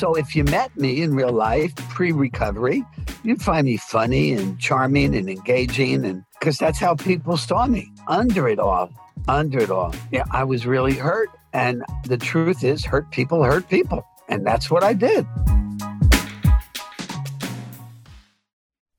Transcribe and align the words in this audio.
So 0.00 0.14
if 0.14 0.34
you 0.34 0.44
met 0.44 0.74
me 0.78 1.02
in 1.02 1.14
real 1.14 1.30
life 1.30 1.76
pre 1.90 2.10
recovery, 2.10 2.86
you'd 3.22 3.42
find 3.42 3.66
me 3.66 3.76
funny 3.76 4.32
and 4.32 4.58
charming 4.58 5.14
and 5.14 5.28
engaging. 5.28 6.06
And 6.06 6.24
because 6.38 6.56
that's 6.56 6.78
how 6.78 6.94
people 6.94 7.36
saw 7.36 7.66
me 7.66 7.92
under 8.08 8.48
it 8.48 8.58
all, 8.58 8.90
under 9.28 9.58
it 9.58 9.70
all. 9.70 9.94
Yeah, 10.10 10.24
I 10.30 10.42
was 10.44 10.64
really 10.64 10.94
hurt. 10.94 11.28
And 11.52 11.84
the 12.06 12.16
truth 12.16 12.64
is, 12.64 12.82
hurt 12.82 13.10
people 13.10 13.44
hurt 13.44 13.68
people. 13.68 14.02
And 14.30 14.46
that's 14.46 14.70
what 14.70 14.82
I 14.82 14.94
did. 14.94 15.26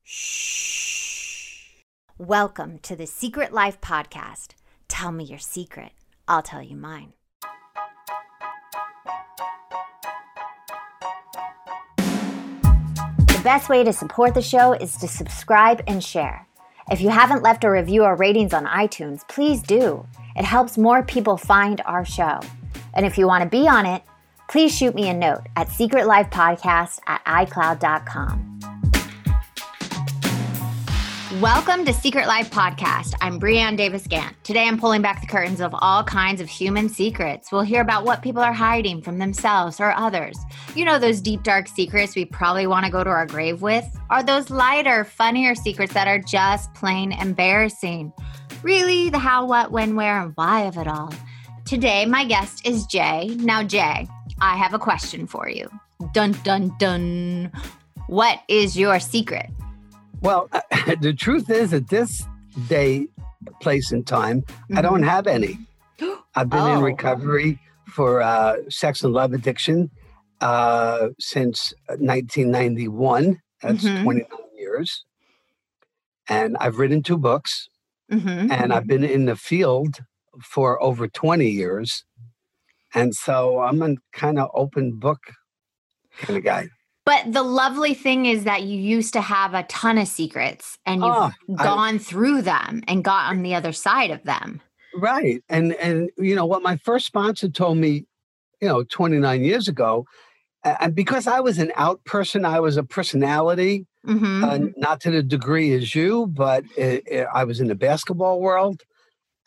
Shh. 0.04 1.82
Welcome 2.16 2.78
to 2.78 2.94
the 2.94 3.08
Secret 3.08 3.52
Life 3.52 3.80
Podcast. 3.80 4.50
Tell 4.86 5.10
me 5.10 5.24
your 5.24 5.40
secret, 5.40 5.90
I'll 6.28 6.42
tell 6.42 6.62
you 6.62 6.76
mine. 6.76 7.14
Best 13.42 13.68
way 13.68 13.84
to 13.84 13.92
support 13.92 14.34
the 14.34 14.42
show 14.42 14.72
is 14.72 14.96
to 14.98 15.08
subscribe 15.08 15.82
and 15.86 16.02
share. 16.02 16.46
If 16.90 17.00
you 17.00 17.08
haven't 17.08 17.42
left 17.42 17.64
a 17.64 17.70
review 17.70 18.04
or 18.04 18.16
ratings 18.16 18.52
on 18.52 18.66
iTunes, 18.66 19.26
please 19.28 19.62
do. 19.62 20.06
It 20.36 20.44
helps 20.44 20.78
more 20.78 21.02
people 21.02 21.36
find 21.36 21.80
our 21.84 22.04
show. 22.04 22.40
And 22.94 23.06
if 23.06 23.18
you 23.18 23.26
want 23.26 23.44
to 23.44 23.48
be 23.48 23.68
on 23.68 23.86
it, 23.86 24.02
please 24.48 24.76
shoot 24.76 24.94
me 24.94 25.08
a 25.08 25.14
note 25.14 25.42
at 25.56 25.68
secretlifepodcast 25.68 27.00
at 27.06 27.24
icloud.com. 27.24 28.51
Welcome 31.42 31.84
to 31.86 31.92
Secret 31.92 32.28
Life 32.28 32.52
Podcast. 32.52 33.14
I'm 33.20 33.40
Brianne 33.40 33.76
Davis 33.76 34.06
Gant. 34.06 34.36
Today 34.44 34.68
I'm 34.68 34.78
pulling 34.78 35.02
back 35.02 35.20
the 35.20 35.26
curtains 35.26 35.60
of 35.60 35.74
all 35.76 36.04
kinds 36.04 36.40
of 36.40 36.48
human 36.48 36.88
secrets. 36.88 37.50
We'll 37.50 37.62
hear 37.62 37.80
about 37.80 38.04
what 38.04 38.22
people 38.22 38.40
are 38.42 38.52
hiding 38.52 39.02
from 39.02 39.18
themselves 39.18 39.80
or 39.80 39.90
others. 39.90 40.38
You 40.76 40.84
know, 40.84 41.00
those 41.00 41.20
deep, 41.20 41.42
dark 41.42 41.66
secrets 41.66 42.14
we 42.14 42.26
probably 42.26 42.68
want 42.68 42.86
to 42.86 42.92
go 42.92 43.02
to 43.02 43.10
our 43.10 43.26
grave 43.26 43.60
with? 43.60 43.84
Or 44.08 44.22
those 44.22 44.50
lighter, 44.50 45.02
funnier 45.02 45.56
secrets 45.56 45.92
that 45.94 46.06
are 46.06 46.20
just 46.20 46.72
plain 46.74 47.10
embarrassing? 47.10 48.12
Really, 48.62 49.10
the 49.10 49.18
how, 49.18 49.44
what, 49.44 49.72
when, 49.72 49.96
where, 49.96 50.20
and 50.20 50.32
why 50.36 50.60
of 50.66 50.76
it 50.76 50.86
all. 50.86 51.12
Today, 51.64 52.06
my 52.06 52.24
guest 52.24 52.64
is 52.64 52.86
Jay. 52.86 53.34
Now, 53.40 53.64
Jay, 53.64 54.06
I 54.40 54.56
have 54.56 54.74
a 54.74 54.78
question 54.78 55.26
for 55.26 55.48
you. 55.48 55.68
Dun, 56.12 56.36
dun, 56.44 56.72
dun. 56.78 57.50
What 58.06 58.42
is 58.46 58.78
your 58.78 59.00
secret? 59.00 59.50
Well, 60.22 60.48
the 61.00 61.12
truth 61.12 61.50
is, 61.50 61.72
at 61.72 61.88
this 61.88 62.24
day, 62.68 63.08
place, 63.60 63.90
and 63.90 64.06
time, 64.06 64.42
mm-hmm. 64.42 64.78
I 64.78 64.82
don't 64.82 65.02
have 65.02 65.26
any. 65.26 65.58
I've 66.34 66.48
been 66.48 66.60
oh. 66.60 66.76
in 66.76 66.82
recovery 66.82 67.58
for 67.88 68.22
uh, 68.22 68.56
sex 68.68 69.02
and 69.02 69.12
love 69.12 69.32
addiction 69.32 69.90
uh, 70.40 71.08
since 71.18 71.74
1991. 71.88 73.40
That's 73.60 73.84
mm-hmm. 73.84 74.04
29 74.04 74.28
years. 74.56 75.04
And 76.28 76.56
I've 76.58 76.78
written 76.78 77.02
two 77.02 77.18
books, 77.18 77.68
mm-hmm. 78.10 78.50
and 78.50 78.72
I've 78.72 78.86
been 78.86 79.04
in 79.04 79.26
the 79.26 79.36
field 79.36 79.98
for 80.40 80.82
over 80.82 81.08
20 81.08 81.48
years. 81.48 82.04
And 82.94 83.14
so 83.14 83.60
I'm 83.60 83.82
a 83.82 83.96
kind 84.12 84.38
of 84.38 84.50
open 84.54 84.98
book 84.98 85.18
kind 86.18 86.36
of 86.36 86.44
guy. 86.44 86.68
But 87.04 87.32
the 87.32 87.42
lovely 87.42 87.94
thing 87.94 88.26
is 88.26 88.44
that 88.44 88.62
you 88.62 88.78
used 88.78 89.12
to 89.14 89.20
have 89.20 89.54
a 89.54 89.64
ton 89.64 89.98
of 89.98 90.06
secrets 90.06 90.78
and 90.86 91.02
you've 91.02 91.14
oh, 91.14 91.32
gone 91.56 91.96
I, 91.96 91.98
through 91.98 92.42
them 92.42 92.82
and 92.86 93.02
got 93.02 93.30
on 93.30 93.42
the 93.42 93.54
other 93.54 93.72
side 93.72 94.10
of 94.10 94.22
them. 94.22 94.60
Right. 94.94 95.42
And 95.48 95.74
and 95.74 96.10
you 96.16 96.34
know 96.34 96.46
what 96.46 96.62
my 96.62 96.76
first 96.76 97.06
sponsor 97.06 97.48
told 97.48 97.78
me, 97.78 98.04
you 98.60 98.68
know, 98.68 98.84
29 98.84 99.42
years 99.42 99.66
ago, 99.66 100.06
and 100.64 100.94
because 100.94 101.26
I 101.26 101.40
was 101.40 101.58
an 101.58 101.72
out 101.76 102.04
person, 102.04 102.44
I 102.44 102.60
was 102.60 102.76
a 102.76 102.84
personality, 102.84 103.86
mm-hmm. 104.06 104.44
uh, 104.44 104.58
not 104.76 105.00
to 105.00 105.10
the 105.10 105.22
degree 105.22 105.74
as 105.74 105.94
you, 105.94 106.28
but 106.28 106.64
it, 106.76 107.02
it, 107.06 107.26
I 107.32 107.44
was 107.44 107.60
in 107.60 107.66
the 107.66 107.74
basketball 107.74 108.40
world 108.40 108.82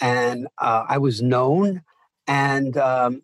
and 0.01 0.47
uh, 0.57 0.85
I 0.89 0.97
was 0.97 1.21
known 1.21 1.83
and 2.27 2.75
um, 2.75 3.21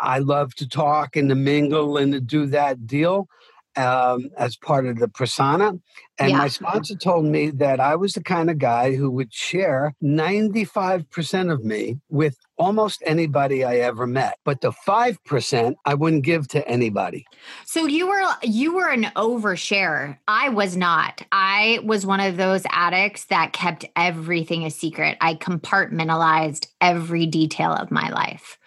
I 0.00 0.20
love 0.20 0.54
to 0.56 0.68
talk 0.68 1.16
and 1.16 1.28
to 1.28 1.34
mingle 1.34 1.98
and 1.98 2.12
to 2.12 2.20
do 2.20 2.46
that 2.46 2.86
deal 2.86 3.28
um, 3.76 4.30
as 4.36 4.56
part 4.56 4.86
of 4.86 4.98
the 4.98 5.08
persona. 5.08 5.72
And 6.18 6.30
yeah. 6.30 6.38
my 6.38 6.48
sponsor 6.48 6.94
told 6.94 7.24
me 7.24 7.50
that 7.50 7.80
I 7.80 7.96
was 7.96 8.12
the 8.12 8.22
kind 8.22 8.48
of 8.48 8.58
guy 8.58 8.94
who 8.94 9.10
would 9.10 9.32
share 9.32 9.94
95% 10.02 11.52
of 11.52 11.64
me 11.64 11.98
with 12.08 12.36
almost 12.56 13.02
anybody 13.04 13.64
I 13.64 13.78
ever 13.78 14.06
met. 14.06 14.38
But 14.44 14.60
the 14.60 14.70
5% 14.70 15.74
I 15.84 15.94
wouldn't 15.94 16.24
give 16.24 16.46
to 16.48 16.66
anybody. 16.68 17.26
So 17.66 17.86
you 17.86 18.08
were 18.08 18.22
you 18.42 18.74
were 18.74 18.88
an 18.88 19.04
oversharer. 19.16 20.18
I 20.28 20.50
was 20.50 20.76
not. 20.76 21.22
I 21.32 21.80
was 21.82 22.06
one 22.06 22.20
of 22.20 22.36
those 22.36 22.62
addicts 22.70 23.24
that 23.26 23.52
kept 23.52 23.84
everything 23.96 24.64
a 24.64 24.70
secret. 24.70 25.16
I 25.20 25.34
compartmentalized 25.34 26.68
every 26.80 27.26
detail 27.26 27.72
of 27.72 27.90
my 27.90 28.08
life. 28.10 28.58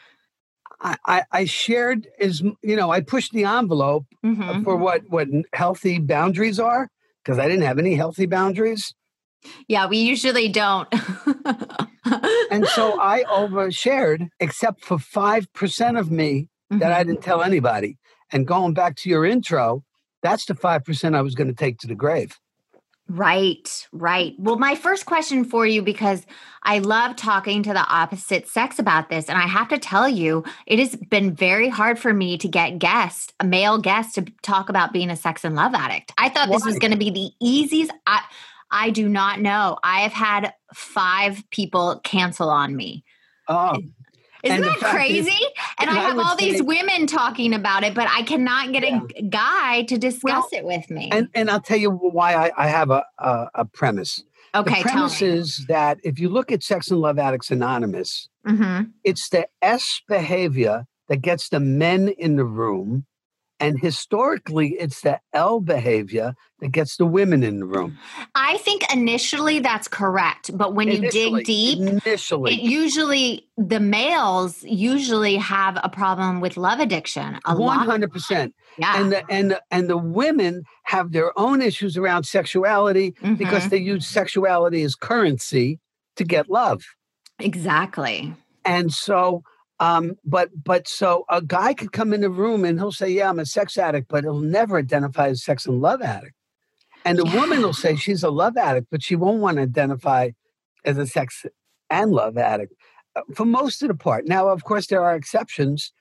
I, 0.79 1.23
I 1.31 1.45
shared 1.45 2.07
is 2.19 2.41
you 2.61 2.75
know 2.75 2.91
I 2.91 3.01
pushed 3.01 3.31
the 3.33 3.45
envelope 3.45 4.05
mm-hmm. 4.23 4.63
for 4.63 4.75
what 4.75 5.03
what 5.09 5.27
healthy 5.53 5.99
boundaries 5.99 6.59
are 6.59 6.89
because 7.23 7.39
I 7.39 7.47
didn't 7.47 7.63
have 7.63 7.79
any 7.79 7.95
healthy 7.95 8.25
boundaries. 8.25 8.93
Yeah, 9.67 9.87
we 9.87 9.97
usually 9.97 10.49
don't. 10.49 10.87
and 12.51 12.67
so 12.67 12.99
I 12.99 13.23
overshared, 13.23 14.29
except 14.39 14.83
for 14.83 14.99
five 14.99 15.51
percent 15.53 15.97
of 15.97 16.11
me 16.11 16.49
mm-hmm. 16.71 16.79
that 16.79 16.91
I 16.91 17.01
mm-hmm. 17.01 17.11
didn't 17.11 17.23
tell 17.23 17.41
anybody. 17.41 17.97
And 18.31 18.45
going 18.45 18.73
back 18.73 18.95
to 18.97 19.09
your 19.09 19.25
intro, 19.25 19.83
that's 20.21 20.45
the 20.45 20.55
five 20.55 20.83
percent 20.83 21.15
I 21.15 21.21
was 21.21 21.35
going 21.35 21.47
to 21.47 21.55
take 21.55 21.79
to 21.79 21.87
the 21.87 21.95
grave. 21.95 22.37
Right, 23.09 23.87
right. 23.93 24.33
Well, 24.37 24.57
my 24.57 24.75
first 24.75 25.05
question 25.05 25.45
for 25.45 25.65
you, 25.65 25.81
because 25.81 26.25
I 26.63 26.79
love 26.79 27.15
talking 27.15 27.63
to 27.63 27.71
the 27.71 27.85
opposite 27.87 28.49
sex 28.49 28.79
about 28.79 29.09
this, 29.09 29.29
and 29.29 29.37
I 29.37 29.47
have 29.47 29.69
to 29.69 29.77
tell 29.77 30.09
you, 30.09 30.43
it 30.65 30.79
has 30.79 30.95
been 30.95 31.33
very 31.33 31.69
hard 31.69 31.97
for 31.97 32.13
me 32.13 32.37
to 32.39 32.49
get 32.49 32.79
guests, 32.79 33.31
a 33.39 33.45
male 33.45 33.77
guest, 33.77 34.15
to 34.15 34.25
talk 34.41 34.67
about 34.67 34.91
being 34.91 35.09
a 35.09 35.15
sex 35.15 35.45
and 35.45 35.55
love 35.55 35.73
addict. 35.73 36.11
I 36.17 36.27
thought 36.27 36.49
this 36.49 36.65
was 36.65 36.79
going 36.79 36.91
to 36.91 36.97
be 36.97 37.09
the 37.09 37.31
easiest. 37.39 37.93
I, 38.05 38.23
I 38.71 38.89
do 38.89 39.07
not 39.07 39.39
know. 39.39 39.77
I 39.81 40.01
have 40.01 40.13
had 40.13 40.53
five 40.73 41.49
people 41.49 42.01
cancel 42.03 42.49
on 42.49 42.75
me. 42.75 43.05
Oh, 43.47 43.77
isn't 44.51 44.61
that 44.61 44.77
crazy? 44.79 45.29
Is, 45.29 45.51
and 45.79 45.89
I 45.89 45.95
have 45.95 46.17
I 46.17 46.23
all 46.23 46.35
these 46.35 46.61
women 46.61 47.07
talking 47.07 47.53
about 47.53 47.83
it, 47.83 47.93
but 47.93 48.07
I 48.09 48.23
cannot 48.23 48.71
get 48.71 48.83
yeah. 48.83 49.01
a 49.15 49.21
guy 49.23 49.83
to 49.83 49.97
discuss 49.97 50.23
well, 50.23 50.49
it 50.51 50.65
with 50.65 50.89
me. 50.89 51.09
And 51.11 51.29
and 51.33 51.49
I'll 51.49 51.61
tell 51.61 51.77
you 51.77 51.91
why 51.91 52.33
I, 52.33 52.51
I 52.57 52.67
have 52.67 52.89
a, 52.89 53.05
a, 53.17 53.47
a 53.55 53.65
premise. 53.65 54.23
Okay, 54.55 54.81
the 54.81 54.89
premise 54.89 55.21
is 55.21 55.65
that 55.67 55.99
if 56.03 56.19
you 56.19 56.29
look 56.29 56.51
at 56.51 56.63
Sex 56.63 56.89
and 56.89 56.99
Love 56.99 57.19
Addicts 57.19 57.51
Anonymous, 57.51 58.29
mm-hmm. 58.45 58.89
it's 59.03 59.29
the 59.29 59.47
S 59.61 60.01
behavior 60.07 60.85
that 61.09 61.17
gets 61.17 61.49
the 61.49 61.59
men 61.59 62.09
in 62.09 62.37
the 62.37 62.45
room 62.45 63.05
and 63.59 63.79
historically, 63.79 64.75
it's 64.79 65.01
the 65.01 65.19
L 65.33 65.59
behavior 65.59 66.35
that 66.59 66.69
gets 66.69 66.97
the 66.97 67.05
women 67.05 67.43
in 67.43 67.59
the 67.59 67.65
room. 67.65 67.97
I 68.35 68.57
think 68.59 68.83
initially 68.93 69.59
that's 69.59 69.87
correct. 69.87 70.55
But 70.55 70.75
when 70.75 70.89
initially, 70.89 71.23
you 71.23 71.35
dig 71.37 71.45
deep, 71.45 71.79
initially. 71.79 72.53
it 72.53 72.61
usually, 72.61 73.47
the 73.57 73.79
males 73.79 74.63
usually 74.63 75.37
have 75.37 75.79
a 75.83 75.89
problem 75.89 76.39
with 76.39 76.55
love 76.55 76.79
addiction. 76.79 77.39
A 77.45 77.55
100%. 77.55 78.51
Yeah. 78.77 79.01
And 79.01 79.11
the, 79.11 79.31
and, 79.31 79.51
the, 79.51 79.61
and 79.71 79.89
the 79.89 79.97
women 79.97 80.63
have 80.83 81.11
their 81.11 81.37
own 81.37 81.61
issues 81.61 81.97
around 81.97 82.25
sexuality 82.25 83.11
mm-hmm. 83.11 83.35
because 83.35 83.69
they 83.69 83.77
use 83.77 84.07
sexuality 84.07 84.83
as 84.83 84.93
currency 84.93 85.79
to 86.15 86.23
get 86.23 86.49
love. 86.49 86.83
Exactly. 87.39 88.33
And 88.65 88.91
so, 88.91 89.43
um, 89.79 90.15
but 90.25 90.49
but 90.63 90.87
so 90.87 91.25
a 91.29 91.41
guy 91.41 91.73
could 91.73 91.91
come 91.91 92.13
in 92.13 92.21
the 92.21 92.29
room 92.29 92.65
and 92.65 92.79
he'll 92.79 92.91
say, 92.91 93.09
"Yeah, 93.09 93.29
I'm 93.29 93.39
a 93.39 93.45
sex 93.45 93.77
addict," 93.77 94.07
but 94.09 94.23
he'll 94.23 94.39
never 94.39 94.77
identify 94.77 95.27
as 95.29 95.43
sex 95.43 95.65
and 95.65 95.81
love 95.81 96.01
addict. 96.01 96.33
And 97.05 97.17
the 97.17 97.25
yeah. 97.25 97.39
woman 97.39 97.61
will 97.61 97.73
say 97.73 97.95
she's 97.95 98.23
a 98.23 98.29
love 98.29 98.57
addict, 98.57 98.87
but 98.89 99.03
she 99.03 99.15
won't 99.15 99.39
want 99.39 99.57
to 99.57 99.63
identify 99.63 100.31
as 100.83 100.97
a 100.97 101.05
sex 101.05 101.45
and 101.89 102.11
love 102.11 102.37
addict 102.37 102.73
uh, 103.15 103.21
for 103.33 103.45
most 103.45 103.81
of 103.81 103.87
the 103.87 103.95
part. 103.95 104.27
Now, 104.27 104.49
of 104.49 104.63
course, 104.63 104.87
there 104.87 105.03
are 105.03 105.15
exceptions, 105.15 105.91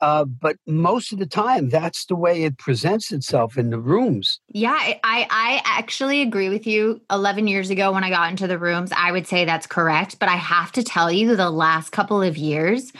uh, 0.00 0.24
but 0.24 0.56
most 0.66 1.12
of 1.12 1.18
the 1.18 1.26
time, 1.26 1.68
that's 1.68 2.06
the 2.06 2.16
way 2.16 2.44
it 2.44 2.58
presents 2.58 3.12
itself 3.12 3.58
in 3.58 3.70
the 3.70 3.78
rooms. 3.78 4.40
Yeah, 4.48 4.72
I 4.72 4.96
I 5.04 5.62
actually 5.64 6.22
agree 6.22 6.48
with 6.48 6.66
you. 6.66 7.00
Eleven 7.10 7.46
years 7.46 7.70
ago, 7.70 7.92
when 7.92 8.04
I 8.04 8.10
got 8.10 8.30
into 8.30 8.46
the 8.46 8.58
rooms, 8.58 8.92
I 8.96 9.12
would 9.12 9.26
say 9.26 9.44
that's 9.44 9.66
correct. 9.66 10.18
But 10.18 10.28
I 10.28 10.36
have 10.36 10.72
to 10.72 10.82
tell 10.82 11.10
you, 11.10 11.36
the 11.36 11.50
last 11.50 11.90
couple 11.90 12.22
of 12.22 12.36
years, 12.36 12.92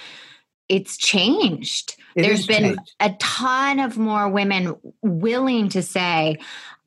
it's 0.69 0.97
changed. 0.97 1.97
It 2.15 2.23
There's 2.23 2.47
been 2.47 2.77
changed. 2.77 2.95
a 3.01 3.13
ton 3.19 3.81
of 3.81 3.97
more 3.97 4.29
women 4.29 4.77
willing 5.03 5.69
to 5.71 5.83
say, 5.83 6.39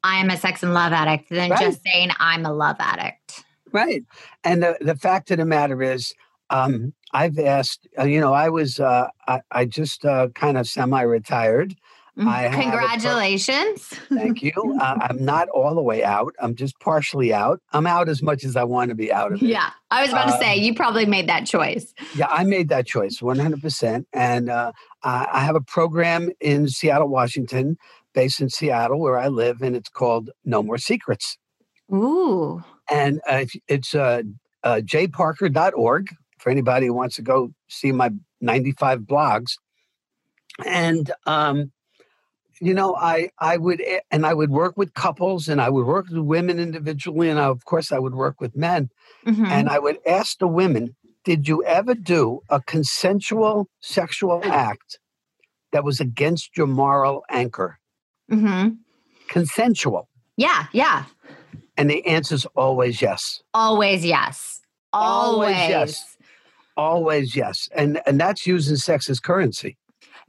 I'm 0.04 0.30
a 0.30 0.38
sex 0.38 0.63
and 0.63 0.74
love 0.74 0.94
addict 0.94 1.30
than 1.30 1.50
right. 1.50 1.59
just 1.59 1.81
saying 1.83 2.09
I'm 2.19 2.45
a 2.45 2.54
love 2.54 2.75
addict. 2.80 3.44
Right. 3.71 4.04
And 4.44 4.62
the, 4.62 4.77
the 4.80 4.95
fact 4.95 5.31
of 5.31 5.38
the 5.38 5.45
matter 5.45 5.81
is, 5.81 6.13
um, 6.50 6.94
I've 7.13 7.38
asked, 7.38 7.88
uh, 7.98 8.04
you 8.04 8.19
know, 8.19 8.33
I 8.33 8.50
was, 8.50 8.80
uh, 8.80 9.07
I, 9.27 9.42
I, 9.51 9.65
just 9.65 10.04
uh, 10.04 10.30
kind 10.30 10.57
of 10.57 10.68
semi 10.68 11.01
retired. 11.01 11.75
Mm, 12.18 12.54
congratulations. 12.54 13.88
Thank 14.10 14.44
you. 14.44 14.51
Uh, 14.83 14.98
I'm 15.01 15.24
not 15.24 15.48
all 15.50 15.75
the 15.75 15.81
way 15.81 16.04
out. 16.04 16.33
I'm 16.39 16.56
just 16.56 16.77
partially 16.80 17.33
out. 17.33 17.62
I'm 17.71 17.88
out 17.88 18.10
as 18.10 18.21
much 18.21 18.44
as 18.44 18.56
I 18.56 18.63
want 18.63 18.89
to 18.89 18.95
be 18.95 19.13
out 19.13 19.31
of 19.31 19.42
it. 19.42 19.45
Yeah. 19.45 19.69
I 19.92 20.01
was 20.01 20.12
about 20.12 20.27
uh, 20.27 20.31
to 20.31 20.44
say, 20.44 20.57
you 20.57 20.74
probably 20.74 21.06
made 21.06 21.30
that 21.30 21.45
choice. 21.45 21.94
Yeah, 22.15 22.27
I 22.27 22.44
made 22.44 22.69
that 22.69 22.86
choice 22.86 23.19
100%. 23.19 24.06
And 24.12 24.50
uh, 24.50 24.71
I 25.04 25.39
have 25.44 25.56
a 25.56 25.62
program 25.62 26.31
in 26.42 26.68
Seattle, 26.68 27.07
Washington, 27.07 27.77
based 28.13 28.42
in 28.42 28.50
Seattle, 28.50 29.00
where 29.00 29.18
I 29.18 29.27
live, 29.27 29.62
and 29.62 29.75
it's 29.75 29.89
called 29.89 30.31
No 30.44 30.63
More 30.63 30.77
Secrets. 30.77 31.38
Ooh. 31.94 32.63
And 32.89 33.21
uh, 33.27 33.45
it's 33.68 33.95
uh, 33.95 34.24
uh, 34.63 34.81
jparker.org 34.83 36.16
for 36.44 36.50
anybody 36.50 36.88
who 36.88 36.94
wants 36.94 37.16
to 37.16 37.22
go 37.22 37.54
see 37.69 37.94
my 37.94 38.12
95 38.42 39.00
blogs. 39.00 39.54
And 40.66 41.10
um, 41.25 41.72
you 42.60 42.74
know, 42.74 42.95
I 42.95 43.30
I 43.40 43.57
would 43.57 43.81
eh, 43.81 44.01
and 44.12 44.25
I 44.25 44.34
would 44.34 44.51
work 44.51 44.78
with 44.78 44.94
couples 44.94 45.48
and 45.48 45.62
I 45.62 45.69
would 45.69 45.86
work 45.86 46.10
with 46.10 46.19
women 46.19 46.60
individually 46.60 47.30
and 47.30 47.40
I, 47.40 47.45
of 47.45 47.63
course 47.63 47.92
I 47.92 47.98
would 47.98 48.13
work 48.13 48.42
with 48.42 48.56
men. 48.56 48.90
Mm-hmm. 49.25 49.45
And 49.45 49.69
I 49.69 49.80
would 49.80 50.00
ask 50.06 50.38
the 50.38 50.48
women, 50.48 50.95
did 51.24 51.48
you 51.48 51.63
ever 51.63 51.95
do 51.95 52.42
a 52.50 52.62
consensual 52.62 53.69
sexual 53.80 54.42
act 54.44 55.00
that 55.72 55.86
was 55.86 56.01
against 56.01 56.57
your 56.57 56.68
moral 56.68 57.24
anchor? 57.30 57.80
Mm-hmm. 58.30 58.75
Consensual. 59.30 60.10
Yeah, 60.36 60.66
yeah. 60.74 61.06
And 61.78 61.90
the 61.90 62.06
answer 62.06 62.36
is 62.36 62.45
always 62.56 63.01
yes. 63.01 63.42
Always 63.54 64.06
yes. 64.06 64.60
Always. 64.94 65.56
always 65.56 65.69
yes. 65.69 66.12
Always 66.75 67.35
yes. 67.35 67.69
And 67.75 68.01
and 68.05 68.19
that's 68.19 68.47
using 68.47 68.77
sex 68.77 69.09
as 69.09 69.19
currency. 69.19 69.77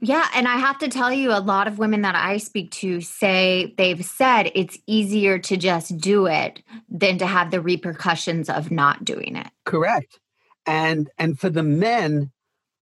Yeah. 0.01 0.27
And 0.35 0.47
I 0.47 0.57
have 0.57 0.77
to 0.79 0.87
tell 0.87 1.11
you, 1.11 1.31
a 1.31 1.39
lot 1.39 1.67
of 1.67 1.79
women 1.79 2.01
that 2.01 2.15
I 2.15 2.37
speak 2.37 2.71
to 2.71 3.01
say 3.01 3.73
they've 3.77 4.03
said 4.03 4.51
it's 4.53 4.77
easier 4.87 5.39
to 5.39 5.57
just 5.57 5.97
do 5.97 6.27
it 6.27 6.61
than 6.89 7.17
to 7.19 7.25
have 7.25 7.51
the 7.51 7.61
repercussions 7.61 8.49
of 8.49 8.71
not 8.71 9.05
doing 9.05 9.35
it. 9.35 9.47
Correct. 9.63 10.19
And 10.65 11.09
and 11.17 11.39
for 11.39 11.49
the 11.49 11.63
men, 11.63 12.31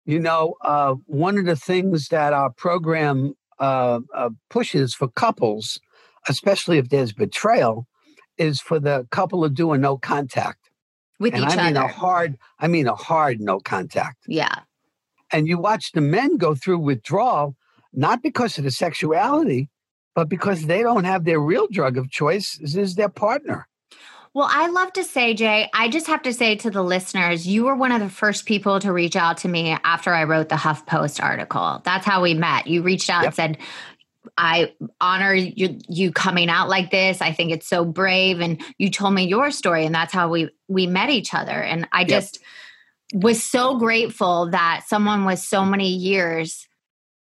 you 0.06 0.18
know, 0.18 0.54
uh, 0.62 0.94
one 1.06 1.38
of 1.38 1.44
the 1.44 1.56
things 1.56 2.08
that 2.08 2.32
our 2.32 2.50
program 2.50 3.34
uh, 3.58 4.00
uh, 4.14 4.30
pushes 4.50 4.94
for 4.94 5.08
couples, 5.08 5.78
especially 6.28 6.78
if 6.78 6.88
there's 6.88 7.12
betrayal, 7.12 7.86
is 8.38 8.60
for 8.60 8.80
the 8.80 9.06
couple 9.10 9.42
to 9.42 9.50
do 9.50 9.72
a 9.72 9.78
no 9.78 9.96
contact 9.96 10.63
with 11.19 11.34
and 11.34 11.44
each 11.44 11.58
I 11.58 11.66
mean 11.66 11.76
other. 11.76 11.87
a 11.87 11.93
hard, 11.93 12.38
I 12.58 12.69
mean 12.69 12.87
a 12.87 12.94
hard 12.94 13.40
no 13.40 13.61
contact. 13.61 14.25
Yeah. 14.26 14.55
And 15.32 15.49
you 15.49 15.58
watch 15.58 15.93
the 15.93 16.00
men 16.00 16.37
go 16.37 16.55
through 16.55 16.78
withdrawal, 16.78 17.56
not 17.93 18.22
because 18.22 18.58
of 18.58 18.64
the 18.64 18.70
sexuality, 18.70 19.69
but 20.14 20.28
because 20.28 20.66
they 20.66 20.82
don't 20.82 21.05
have 21.05 21.25
their 21.25 21.40
real 21.40 21.66
drug 21.69 21.96
of 21.96 22.11
choice 22.11 22.58
is 22.61 22.94
their 22.94 23.08
partner. 23.08 23.66
Well, 24.34 24.49
I 24.50 24.66
love 24.66 24.93
to 24.94 25.05
say, 25.05 25.32
Jay, 25.32 25.70
I 25.72 25.88
just 25.88 26.08
have 26.08 26.22
to 26.22 26.32
say 26.32 26.56
to 26.56 26.70
the 26.70 26.82
listeners, 26.82 27.46
you 27.46 27.64
were 27.64 27.76
one 27.76 27.93
of 27.93 28.00
the 28.00 28.08
first 28.08 28.46
people 28.46 28.81
to 28.81 28.93
reach 28.93 29.14
out 29.14 29.37
to 29.38 29.49
me 29.49 29.76
after 29.84 30.12
I 30.12 30.25
wrote 30.25 30.49
the 30.49 30.56
HuffPost 30.56 31.22
article. 31.22 31.81
That's 31.84 32.05
how 32.05 32.20
we 32.20 32.34
met. 32.34 32.66
You 32.66 32.82
reached 32.82 33.08
out 33.11 33.22
yep. 33.22 33.26
and 33.26 33.34
said, 33.34 33.58
I 34.38 34.73
honor 35.00 35.35
you, 35.35 35.79
you 35.88 36.12
coming 36.12 36.49
out 36.49 36.69
like 36.69 36.91
this. 36.91 37.21
I 37.21 37.32
think 37.32 37.53
it's 37.53 37.67
so 37.67 37.85
brave. 37.85 38.41
And 38.41 38.62
you 38.79 38.91
told 38.91 39.15
me 39.15 39.26
your 39.26 39.50
story, 39.50 39.87
and 39.87 39.94
that's 39.94 40.12
how 40.12 40.29
we 40.29 40.50
we 40.69 40.87
met 40.87 41.11
each 41.11 41.35
other. 41.35 41.62
And 41.62 41.88
I 41.93 42.05
just 42.05 42.37
yep 42.37 42.47
was 43.15 43.43
so 43.43 43.79
grateful 43.79 44.50
that 44.50 44.82
someone 44.87 45.25
with 45.25 45.38
so 45.38 45.65
many 45.65 45.88
years 45.88 46.67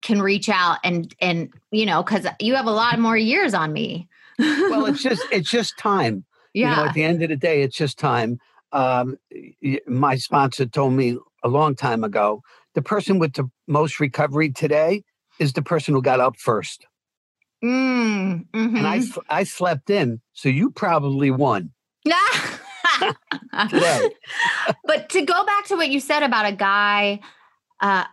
can 0.02 0.20
reach 0.20 0.48
out 0.48 0.78
and 0.84 1.14
and 1.20 1.52
you 1.70 1.86
know 1.86 2.02
because 2.02 2.26
you 2.40 2.54
have 2.54 2.66
a 2.66 2.72
lot 2.72 2.98
more 2.98 3.16
years 3.16 3.54
on 3.54 3.72
me 3.72 4.08
well 4.38 4.86
it's 4.86 5.02
just 5.02 5.22
it's 5.32 5.50
just 5.50 5.78
time 5.78 6.24
yeah 6.54 6.70
you 6.70 6.76
know, 6.76 6.88
at 6.88 6.94
the 6.94 7.02
end 7.02 7.22
of 7.22 7.28
the 7.28 7.36
day 7.36 7.62
it's 7.62 7.76
just 7.76 7.98
time 7.98 8.38
um, 8.72 9.16
my 9.86 10.16
sponsor 10.16 10.66
told 10.66 10.92
me 10.92 11.16
a 11.42 11.48
long 11.48 11.74
time 11.74 12.04
ago 12.04 12.42
the 12.74 12.82
person 12.82 13.18
with 13.18 13.34
the 13.34 13.48
most 13.66 14.00
recovery 14.00 14.50
today 14.50 15.02
is 15.38 15.52
the 15.52 15.62
person 15.62 15.94
who 15.94 16.02
got 16.02 16.20
up 16.20 16.36
first 16.36 16.86
mm, 17.62 18.44
mm-hmm. 18.50 18.76
and 18.76 18.86
i 18.86 18.98
mm-hmm. 18.98 19.20
i 19.28 19.44
slept 19.44 19.90
in 19.90 20.20
so 20.32 20.48
you 20.48 20.70
probably 20.70 21.30
won 21.30 21.70
but 24.84 25.08
to 25.08 25.22
go 25.22 25.44
back 25.44 25.66
to 25.66 25.76
what 25.76 25.88
you 25.88 26.00
said 26.00 26.22
about 26.22 26.46
a 26.46 26.52
guy 26.52 27.20
uh, 27.80 28.04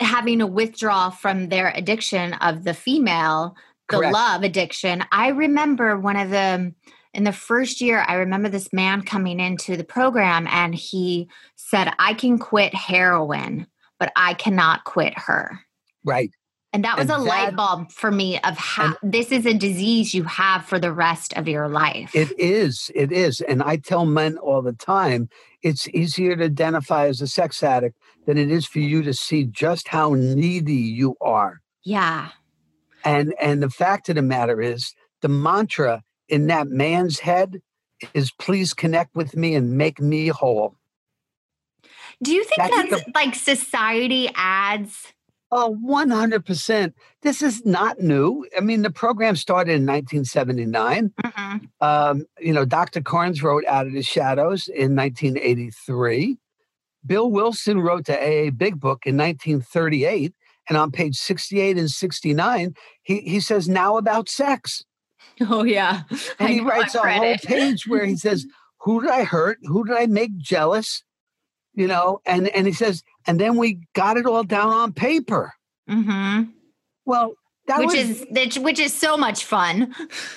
having 0.00 0.40
a 0.40 0.46
withdrawal 0.46 1.10
from 1.10 1.48
their 1.48 1.72
addiction 1.74 2.34
of 2.34 2.64
the 2.64 2.74
female, 2.74 3.56
the 3.88 3.96
Correct. 3.96 4.14
love 4.14 4.42
addiction, 4.42 5.04
I 5.12 5.28
remember 5.28 5.98
one 5.98 6.16
of 6.16 6.30
the 6.30 6.72
in 7.14 7.24
the 7.24 7.32
first 7.32 7.80
year, 7.80 8.04
I 8.06 8.14
remember 8.14 8.48
this 8.48 8.72
man 8.72 9.02
coming 9.02 9.40
into 9.40 9.76
the 9.76 9.84
program 9.84 10.46
and 10.48 10.74
he 10.74 11.28
said, 11.56 11.90
I 11.98 12.12
can 12.12 12.38
quit 12.38 12.74
heroin, 12.74 13.66
but 13.98 14.12
I 14.14 14.34
cannot 14.34 14.84
quit 14.84 15.18
her. 15.18 15.58
Right. 16.04 16.30
And 16.78 16.84
that 16.84 16.96
was 16.96 17.10
and 17.10 17.22
a 17.22 17.24
that, 17.24 17.28
light 17.28 17.56
bulb 17.56 17.90
for 17.90 18.08
me 18.08 18.38
of 18.38 18.56
how 18.56 18.94
this 19.02 19.32
is 19.32 19.44
a 19.46 19.52
disease 19.52 20.14
you 20.14 20.22
have 20.22 20.64
for 20.64 20.78
the 20.78 20.92
rest 20.92 21.36
of 21.36 21.48
your 21.48 21.68
life. 21.68 22.14
It 22.14 22.38
is. 22.38 22.88
It 22.94 23.10
is. 23.10 23.40
And 23.40 23.64
I 23.64 23.78
tell 23.78 24.06
men 24.06 24.38
all 24.38 24.62
the 24.62 24.74
time 24.74 25.28
it's 25.60 25.88
easier 25.88 26.36
to 26.36 26.44
identify 26.44 27.08
as 27.08 27.20
a 27.20 27.26
sex 27.26 27.64
addict 27.64 27.98
than 28.26 28.38
it 28.38 28.48
is 28.48 28.64
for 28.64 28.78
you 28.78 29.02
to 29.02 29.12
see 29.12 29.42
just 29.42 29.88
how 29.88 30.14
needy 30.14 30.72
you 30.72 31.16
are. 31.20 31.62
Yeah. 31.82 32.28
And 33.04 33.34
and 33.40 33.60
the 33.60 33.70
fact 33.70 34.08
of 34.08 34.14
the 34.14 34.22
matter 34.22 34.62
is 34.62 34.94
the 35.20 35.28
mantra 35.28 36.04
in 36.28 36.46
that 36.46 36.68
man's 36.68 37.18
head 37.18 37.60
is 38.14 38.30
please 38.30 38.72
connect 38.72 39.16
with 39.16 39.36
me 39.36 39.56
and 39.56 39.76
make 39.76 40.00
me 40.00 40.28
whole. 40.28 40.76
Do 42.22 42.32
you 42.32 42.44
think 42.44 42.56
that's, 42.56 42.90
that's 42.90 43.04
the, 43.04 43.12
like 43.16 43.34
society 43.34 44.30
adds 44.36 45.12
Oh, 45.50 45.76
100%. 45.82 46.92
This 47.22 47.42
is 47.42 47.64
not 47.64 48.00
new. 48.00 48.46
I 48.56 48.60
mean, 48.60 48.82
the 48.82 48.90
program 48.90 49.34
started 49.34 49.72
in 49.72 49.86
1979. 49.86 51.12
Mm-hmm. 51.22 51.56
Um, 51.80 52.26
you 52.38 52.52
know, 52.52 52.66
Dr. 52.66 53.00
Carnes 53.00 53.42
wrote 53.42 53.64
Out 53.66 53.86
of 53.86 53.94
the 53.94 54.02
Shadows 54.02 54.68
in 54.68 54.94
1983. 54.94 56.36
Bill 57.06 57.30
Wilson 57.30 57.80
wrote 57.80 58.04
the 58.04 58.18
AA 58.18 58.50
Big 58.50 58.78
Book 58.78 59.06
in 59.06 59.16
1938. 59.16 60.34
And 60.68 60.76
on 60.76 60.90
page 60.90 61.16
68 61.16 61.78
and 61.78 61.90
69, 61.90 62.74
he, 63.02 63.20
he 63.22 63.40
says, 63.40 63.68
Now 63.68 63.96
about 63.96 64.28
sex. 64.28 64.84
Oh, 65.40 65.62
yeah. 65.62 66.02
And 66.38 66.48
I 66.48 66.52
he 66.52 66.60
writes 66.60 66.96
a 66.96 67.10
whole 67.10 67.36
page 67.36 67.86
where 67.86 68.04
he 68.04 68.16
says, 68.16 68.44
Who 68.80 69.00
did 69.00 69.10
I 69.10 69.22
hurt? 69.22 69.58
Who 69.62 69.84
did 69.84 69.96
I 69.96 70.06
make 70.06 70.36
jealous? 70.36 71.04
you 71.78 71.86
know, 71.86 72.20
and 72.26 72.48
and 72.48 72.66
he 72.66 72.72
says, 72.72 73.04
and 73.28 73.38
then 73.38 73.56
we 73.56 73.86
got 73.94 74.16
it 74.16 74.26
all 74.26 74.42
down 74.42 74.70
on 74.70 74.92
paper. 74.92 75.52
Mm-hmm. 75.88 76.50
Well, 77.04 77.34
which 77.76 77.88
was, 77.88 78.22
is 78.22 78.58
which 78.58 78.80
is 78.80 78.94
so 78.94 79.18
much 79.18 79.44
fun. 79.44 79.94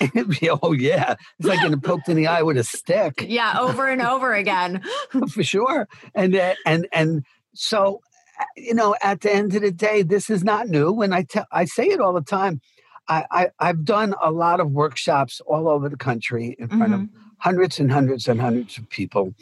oh 0.62 0.72
yeah, 0.72 1.14
it's 1.38 1.48
like 1.48 1.60
getting 1.60 1.80
poked 1.80 2.08
in 2.08 2.16
the 2.16 2.26
eye 2.26 2.42
with 2.42 2.58
a 2.58 2.64
stick. 2.64 3.26
Yeah, 3.32 3.58
over 3.58 3.88
and 3.88 4.02
over 4.02 4.34
again. 4.34 4.82
For 5.30 5.42
sure, 5.42 5.88
and 6.14 6.36
uh, 6.36 6.54
and 6.66 6.86
and 6.92 7.24
so 7.54 8.00
you 8.56 8.74
know, 8.74 8.94
at 9.02 9.22
the 9.22 9.32
end 9.34 9.54
of 9.54 9.62
the 9.62 9.70
day, 9.70 10.02
this 10.02 10.28
is 10.28 10.44
not 10.44 10.68
new, 10.68 11.00
and 11.00 11.14
I 11.14 11.22
tell 11.22 11.46
I 11.50 11.64
say 11.64 11.86
it 11.86 12.00
all 12.00 12.12
the 12.12 12.20
time. 12.20 12.60
I, 13.08 13.50
I 13.58 13.66
have 13.66 13.84
done 13.84 14.14
a 14.22 14.30
lot 14.30 14.60
of 14.60 14.70
workshops 14.70 15.40
all 15.46 15.68
over 15.68 15.88
the 15.88 15.96
country 15.96 16.54
in 16.58 16.68
front 16.68 16.92
mm-hmm. 16.92 17.02
of 17.02 17.08
hundreds 17.38 17.80
and 17.80 17.90
hundreds 17.90 18.28
and 18.28 18.40
hundreds 18.40 18.78
of 18.78 18.88
people. 18.90 19.34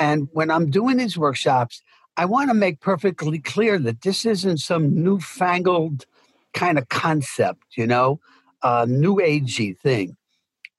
And 0.00 0.28
when 0.32 0.50
I'm 0.50 0.70
doing 0.70 0.96
these 0.96 1.18
workshops, 1.18 1.82
I 2.16 2.24
want 2.26 2.50
to 2.50 2.54
make 2.54 2.80
perfectly 2.80 3.38
clear 3.38 3.78
that 3.78 4.02
this 4.02 4.26
isn't 4.26 4.58
some 4.58 5.02
newfangled 5.02 6.04
kind 6.52 6.78
of 6.78 6.88
concept, 6.88 7.62
you 7.76 7.86
know, 7.86 8.20
a 8.62 8.86
new 8.86 9.16
agey 9.16 9.78
thing. 9.78 10.16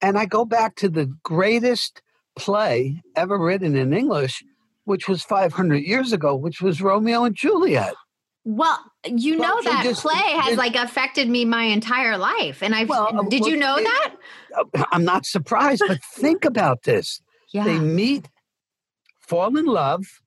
And 0.02 0.18
I 0.18 0.26
go 0.26 0.46
back 0.46 0.76
to 0.78 0.90
the 0.90 1.06
greatest 1.24 2.02
play 2.36 3.02
ever 3.16 3.38
written 3.38 3.76
in 3.76 3.94
English, 3.94 4.44
which 4.86 5.08
was 5.08 5.24
500 5.24 5.78
years 5.78 6.14
ago, 6.14 6.36
which 6.36 6.62
was 6.62 6.82
Romeo 6.82 7.24
and 7.24 7.36
Juliet. 7.36 7.96
Well, 8.46 8.80
you 9.06 9.38
know 9.38 9.44
well, 9.44 9.64
that 9.64 9.84
just, 9.84 10.02
play 10.02 10.14
has 10.16 10.58
like 10.58 10.76
affected 10.76 11.30
me 11.30 11.46
my 11.46 11.64
entire 11.64 12.18
life, 12.18 12.62
and 12.62 12.76
I 12.76 12.84
well, 12.84 13.24
did 13.30 13.42
well, 13.42 13.50
you 13.50 13.56
know 13.56 13.78
it, 13.78 13.84
that? 13.86 14.16
Uh, 14.58 14.84
I'm 14.92 15.06
not 15.06 15.26
surprised, 15.26 15.82
but 15.88 16.04
think 16.04 16.44
about 16.44 16.84
this. 16.84 17.22
Yeah. 17.54 17.64
They 17.64 17.80
meet, 17.80 18.28
fall 19.22 19.56
in 19.56 19.66
love, 19.66 20.22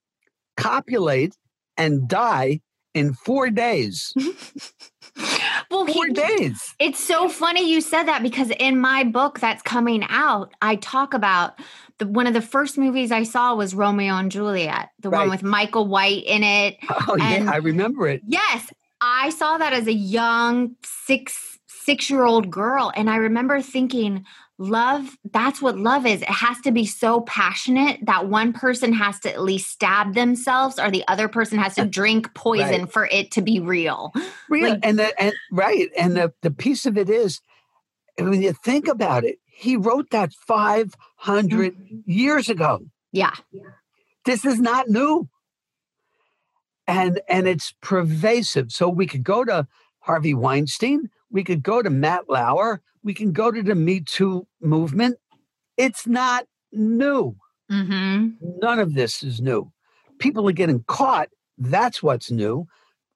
copulate, 0.56 1.36
and 1.76 2.08
die 2.08 2.60
in 2.94 3.12
four 3.12 3.50
days. 3.50 4.14
well, 5.70 5.86
four 5.86 6.06
he, 6.06 6.12
days. 6.12 6.74
It's 6.78 6.98
so 6.98 7.28
funny 7.28 7.70
you 7.70 7.80
said 7.80 8.04
that 8.04 8.22
because 8.22 8.50
in 8.58 8.80
my 8.80 9.04
book 9.04 9.38
that's 9.38 9.62
coming 9.62 10.04
out, 10.08 10.54
I 10.62 10.76
talk 10.76 11.12
about 11.12 11.58
the, 11.98 12.06
one 12.06 12.26
of 12.26 12.34
the 12.34 12.40
first 12.40 12.78
movies 12.78 13.12
I 13.12 13.22
saw 13.22 13.54
was 13.54 13.74
Romeo 13.74 14.14
and 14.14 14.32
Juliet, 14.32 14.90
the 15.00 15.10
right. 15.10 15.20
one 15.20 15.30
with 15.30 15.42
Michael 15.42 15.86
White 15.86 16.24
in 16.24 16.42
it. 16.42 16.76
Oh 17.08 17.16
and 17.20 17.44
yeah, 17.44 17.52
I 17.52 17.56
remember 17.56 18.08
it. 18.08 18.22
Yes, 18.26 18.70
I 19.00 19.30
saw 19.30 19.58
that 19.58 19.72
as 19.72 19.86
a 19.86 19.92
young 19.92 20.74
six 20.82 21.58
six 21.86 22.10
year 22.10 22.24
old 22.24 22.50
girl. 22.50 22.92
And 22.96 23.08
I 23.08 23.16
remember 23.16 23.60
thinking, 23.62 24.24
love, 24.58 25.16
that's 25.32 25.60
what 25.60 25.78
love 25.78 26.06
is. 26.06 26.22
It 26.22 26.28
has 26.28 26.58
to 26.62 26.72
be 26.72 26.86
so 26.86 27.20
passionate 27.22 28.00
that 28.06 28.28
one 28.28 28.52
person 28.52 28.92
has 28.92 29.20
to 29.20 29.32
at 29.32 29.42
least 29.42 29.70
stab 29.70 30.14
themselves 30.14 30.78
or 30.78 30.90
the 30.90 31.04
other 31.08 31.28
person 31.28 31.58
has 31.58 31.74
to 31.74 31.84
drink 31.86 32.32
poison 32.34 32.82
right. 32.82 32.92
for 32.92 33.06
it 33.06 33.30
to 33.32 33.42
be 33.42 33.60
real. 33.60 34.12
Real. 34.48 34.70
Like, 34.70 34.80
and, 34.82 34.98
the, 34.98 35.20
and 35.20 35.34
right. 35.50 35.88
And 35.98 36.16
the, 36.16 36.32
the 36.42 36.50
piece 36.50 36.86
of 36.86 36.96
it 36.96 37.10
is, 37.10 37.40
when 38.18 38.42
you 38.42 38.52
think 38.52 38.88
about 38.88 39.24
it, 39.24 39.38
he 39.46 39.76
wrote 39.76 40.10
that 40.10 40.32
500 40.32 41.74
mm-hmm. 41.74 42.10
years 42.10 42.48
ago. 42.48 42.80
Yeah. 43.12 43.34
This 44.24 44.44
is 44.44 44.60
not 44.60 44.88
new. 44.88 45.28
And 46.88 47.20
and 47.28 47.48
it's 47.48 47.74
pervasive. 47.80 48.70
So 48.70 48.88
we 48.88 49.06
could 49.06 49.24
go 49.24 49.44
to 49.44 49.66
Harvey 50.00 50.34
Weinstein, 50.34 51.10
we 51.30 51.44
could 51.44 51.62
go 51.62 51.82
to 51.82 51.90
Matt 51.90 52.28
Lauer, 52.28 52.80
we 53.02 53.14
can 53.14 53.32
go 53.32 53.50
to 53.50 53.62
the 53.62 53.74
Me 53.74 54.00
Too 54.00 54.46
movement. 54.60 55.18
It's 55.76 56.06
not 56.06 56.46
new. 56.72 57.36
Mm-hmm. 57.70 58.28
None 58.60 58.78
of 58.78 58.94
this 58.94 59.22
is 59.22 59.40
new. 59.40 59.72
People 60.18 60.48
are 60.48 60.52
getting 60.52 60.84
caught. 60.86 61.28
That's 61.58 62.02
what's 62.02 62.30
new. 62.30 62.66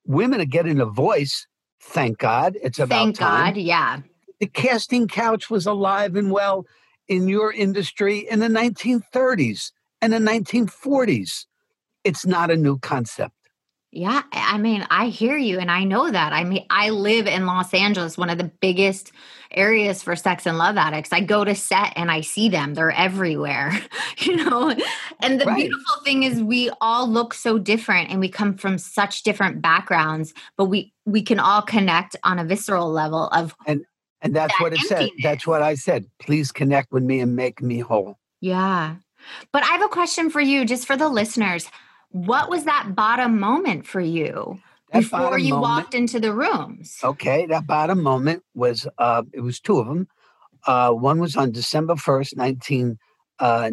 Women 0.05 0.41
are 0.41 0.45
getting 0.45 0.79
a 0.79 0.85
voice. 0.85 1.47
Thank 1.81 2.19
God. 2.19 2.57
It's 2.61 2.79
about 2.79 2.95
Thank 2.95 3.17
time. 3.17 3.53
God. 3.53 3.61
Yeah. 3.61 3.99
The 4.39 4.47
casting 4.47 5.07
couch 5.07 5.49
was 5.49 5.65
alive 5.65 6.15
and 6.15 6.31
well 6.31 6.65
in 7.07 7.27
your 7.27 7.51
industry 7.51 8.19
in 8.19 8.39
the 8.39 8.47
1930s 8.47 9.71
and 10.01 10.13
the 10.13 10.17
1940s. 10.17 11.45
It's 12.03 12.25
not 12.25 12.49
a 12.49 12.57
new 12.57 12.79
concept. 12.79 13.35
Yeah, 13.93 14.21
I 14.31 14.57
mean, 14.57 14.87
I 14.89 15.07
hear 15.07 15.35
you 15.35 15.59
and 15.59 15.69
I 15.69 15.83
know 15.83 16.09
that. 16.09 16.31
I 16.31 16.45
mean, 16.45 16.65
I 16.69 16.91
live 16.91 17.27
in 17.27 17.45
Los 17.45 17.73
Angeles, 17.73 18.17
one 18.17 18.29
of 18.29 18.37
the 18.37 18.45
biggest 18.61 19.11
areas 19.51 20.01
for 20.01 20.15
sex 20.15 20.45
and 20.45 20.57
love 20.57 20.77
addicts. 20.77 21.11
I 21.11 21.19
go 21.19 21.43
to 21.43 21.53
set 21.53 21.91
and 21.97 22.09
I 22.09 22.21
see 22.21 22.47
them. 22.47 22.73
They're 22.73 22.91
everywhere, 22.91 23.77
you 24.19 24.37
know. 24.37 24.73
And 25.19 25.41
the 25.41 25.45
right. 25.45 25.57
beautiful 25.57 26.03
thing 26.05 26.23
is 26.23 26.41
we 26.41 26.69
all 26.79 27.05
look 27.05 27.33
so 27.33 27.57
different 27.57 28.09
and 28.09 28.21
we 28.21 28.29
come 28.29 28.55
from 28.55 28.77
such 28.77 29.23
different 29.23 29.61
backgrounds, 29.61 30.33
but 30.55 30.65
we 30.65 30.93
we 31.05 31.21
can 31.21 31.39
all 31.39 31.61
connect 31.61 32.15
on 32.23 32.39
a 32.39 32.45
visceral 32.45 32.89
level 32.89 33.27
of 33.27 33.53
And 33.67 33.83
and 34.21 34.33
that's 34.33 34.53
that 34.53 34.63
what 34.63 34.71
it 34.71 34.79
emptiness. 34.79 35.09
said. 35.09 35.21
That's 35.21 35.45
what 35.45 35.61
I 35.61 35.75
said. 35.75 36.05
Please 36.19 36.53
connect 36.53 36.93
with 36.93 37.03
me 37.03 37.19
and 37.19 37.35
make 37.35 37.61
me 37.61 37.79
whole. 37.79 38.17
Yeah. 38.39 38.95
But 39.51 39.63
I 39.63 39.67
have 39.67 39.83
a 39.83 39.89
question 39.89 40.29
for 40.29 40.39
you 40.39 40.63
just 40.63 40.87
for 40.87 40.95
the 40.95 41.09
listeners 41.09 41.69
what 42.11 42.49
was 42.49 42.65
that 42.65 42.93
bottom 42.95 43.39
moment 43.39 43.87
for 43.87 44.01
you 44.01 44.59
that 44.91 44.99
before 44.99 45.37
you 45.37 45.53
moment, 45.55 45.61
walked 45.61 45.93
into 45.93 46.19
the 46.19 46.33
rooms? 46.33 46.97
Okay, 47.03 47.45
that 47.47 47.65
bottom 47.65 48.01
moment 48.01 48.43
was 48.53 48.87
uh, 48.97 49.23
it 49.33 49.41
was 49.41 49.59
two 49.59 49.79
of 49.79 49.87
them. 49.87 50.07
Uh, 50.67 50.91
one 50.91 51.19
was 51.19 51.35
on 51.35 51.51
December 51.51 51.95
first, 51.95 52.35
nineteen 52.37 52.97
uh, 53.39 53.69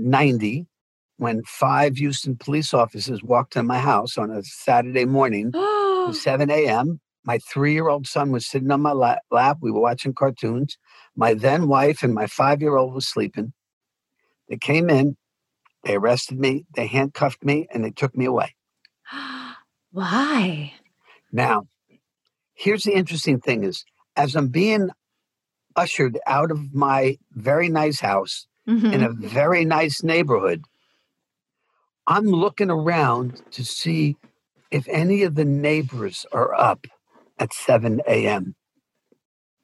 when 1.17 1.43
five 1.45 1.97
Houston 1.97 2.37
police 2.37 2.73
officers 2.73 3.23
walked 3.23 3.57
in 3.57 3.67
my 3.67 3.79
house 3.79 4.17
on 4.17 4.31
a 4.31 4.43
Saturday 4.45 5.05
morning, 5.05 5.53
seven 6.13 6.51
a.m. 6.51 7.01
My 7.25 7.39
three-year-old 7.39 8.07
son 8.07 8.31
was 8.31 8.47
sitting 8.47 8.71
on 8.71 8.81
my 8.81 8.93
lap. 8.93 9.59
We 9.61 9.71
were 9.71 9.81
watching 9.81 10.15
cartoons. 10.15 10.79
My 11.15 11.35
then 11.35 11.69
wife 11.69 12.03
and 12.03 12.15
my 12.15 12.27
five-year-old 12.27 12.95
was 12.95 13.07
sleeping. 13.07 13.53
They 14.49 14.57
came 14.57 14.89
in. 14.89 15.17
They 15.85 15.95
arrested 15.95 16.39
me, 16.39 16.67
they 16.75 16.87
handcuffed 16.87 17.45
me, 17.45 17.69
and 17.73 17.85
they 17.85 17.91
took 17.91 18.17
me 18.17 18.25
away. 18.25 18.55
Why? 19.93 20.75
Now, 21.33 21.69
here's 22.55 22.85
the 22.85 22.95
interesting 22.95 23.41
thing 23.41 23.65
is 23.65 23.85
as 24.17 24.35
I'm 24.35 24.49
being 24.49 24.91
ushered 25.77 26.19
out 26.27 26.51
of 26.51 26.75
my 26.75 27.19
very 27.33 27.69
nice 27.69 28.01
house 28.01 28.47
mm-hmm. 28.69 28.93
in 28.93 29.03
a 29.03 29.13
very 29.13 29.65
nice 29.65 30.03
neighborhood, 30.03 30.65
I'm 32.07 32.27
looking 32.27 32.71
around 32.71 33.43
to 33.53 33.65
see 33.65 34.17
if 34.71 34.89
any 34.89 35.23
of 35.23 35.35
the 35.35 35.45
neighbors 35.45 36.27
are 36.33 36.53
up 36.55 36.87
at 37.39 37.53
7 37.53 38.01
a.m. 38.07 38.57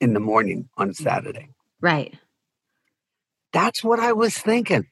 in 0.01 0.15
the 0.15 0.21
morning 0.21 0.69
on 0.77 0.95
Saturday. 0.95 1.49
Right. 1.81 2.15
That's 3.53 3.83
what 3.83 3.99
I 3.99 4.13
was 4.13 4.37
thinking. 4.39 4.87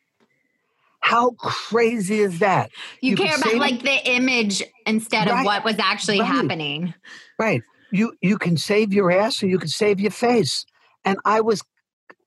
How 1.02 1.30
crazy 1.32 2.20
is 2.20 2.38
that? 2.38 2.70
You, 3.00 3.10
you 3.10 3.16
care 3.16 3.36
about 3.36 3.56
like 3.56 3.82
the 3.82 4.08
image 4.08 4.62
instead 4.86 5.28
right. 5.28 5.40
of 5.40 5.44
what 5.44 5.64
was 5.64 5.78
actually 5.78 6.20
right. 6.20 6.26
happening. 6.26 6.94
Right. 7.38 7.62
You 7.90 8.16
you 8.22 8.38
can 8.38 8.56
save 8.56 8.92
your 8.92 9.10
ass 9.10 9.42
or 9.42 9.48
you 9.48 9.58
can 9.58 9.68
save 9.68 10.00
your 10.00 10.12
face. 10.12 10.64
And 11.04 11.18
I 11.24 11.40
was 11.40 11.62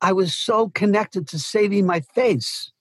I 0.01 0.11
was 0.11 0.35
so 0.35 0.69
connected 0.69 1.27
to 1.29 1.39
saving 1.39 1.85
my 1.85 2.01
face. 2.01 2.71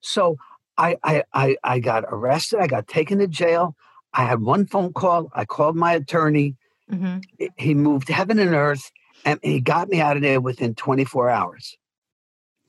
So 0.00 0.36
I 0.78 0.96
I 1.04 1.24
I, 1.34 1.56
I 1.62 1.78
got 1.78 2.04
arrested. 2.08 2.58
I 2.58 2.66
got 2.66 2.88
taken 2.88 3.18
to 3.18 3.28
jail. 3.28 3.76
I 4.14 4.24
had 4.24 4.40
one 4.40 4.64
phone 4.64 4.94
call. 4.94 5.30
I 5.34 5.44
called 5.44 5.76
my 5.76 5.92
attorney. 5.92 6.56
Mm-hmm. 6.90 7.46
He 7.58 7.74
moved 7.74 8.08
heaven 8.08 8.38
and 8.38 8.54
earth, 8.54 8.90
and 9.24 9.38
he 9.42 9.60
got 9.60 9.90
me 9.90 10.00
out 10.00 10.16
of 10.16 10.22
there 10.22 10.40
within 10.40 10.74
24 10.74 11.28
hours. 11.28 11.76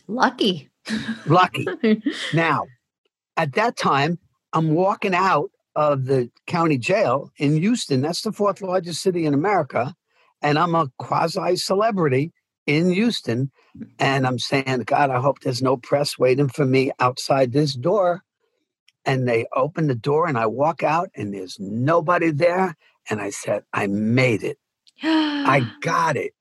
Lucky. 0.08 0.70
Lucky. 1.26 1.66
now, 2.34 2.66
at 3.36 3.54
that 3.54 3.78
time, 3.78 4.20
I'm 4.54 4.74
walking 4.74 5.14
out 5.14 5.52
of 5.76 6.06
the 6.06 6.32
county 6.48 6.78
jail 6.78 7.32
in 7.38 7.58
Houston. 7.58 8.02
That's 8.02 8.22
the 8.22 8.32
fourth 8.32 8.62
largest 8.62 9.02
city 9.02 9.26
in 9.26 9.34
America. 9.34 9.94
And 10.42 10.58
I'm 10.58 10.76
a 10.76 10.92
quasi 10.98 11.56
celebrity 11.56 12.34
in 12.66 12.90
Houston. 12.90 13.52
And 14.00 14.26
I'm 14.26 14.40
saying, 14.40 14.84
God, 14.86 15.10
I 15.12 15.20
hope 15.20 15.40
there's 15.40 15.62
no 15.62 15.78
press 15.78 16.18
waiting 16.18 16.50
for 16.50 16.66
me 16.66 16.92
outside 17.00 17.52
this 17.52 17.74
door. 17.74 18.24
And 19.06 19.28
they 19.28 19.46
open 19.56 19.88
the 19.88 19.96
door 19.96 20.28
and 20.28 20.38
I 20.38 20.48
walk 20.48 20.84
out 20.84 21.10
and 21.16 21.34
there's 21.34 21.58
nobody 21.60 22.32
there. 22.32 22.76
And 23.10 23.22
I 23.22 23.30
said, 23.30 23.64
I 23.72 23.88
made 23.88 24.44
it. 24.44 24.58
I 25.04 25.72
got 25.82 26.18
it. 26.18 26.34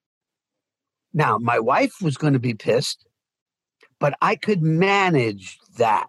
Now, 1.12 1.38
my 1.38 1.58
wife 1.58 1.94
was 2.02 2.16
going 2.16 2.32
to 2.32 2.38
be 2.38 2.54
pissed 2.54 3.05
but 3.98 4.14
I 4.20 4.36
could 4.36 4.62
manage 4.62 5.58
that. 5.78 6.08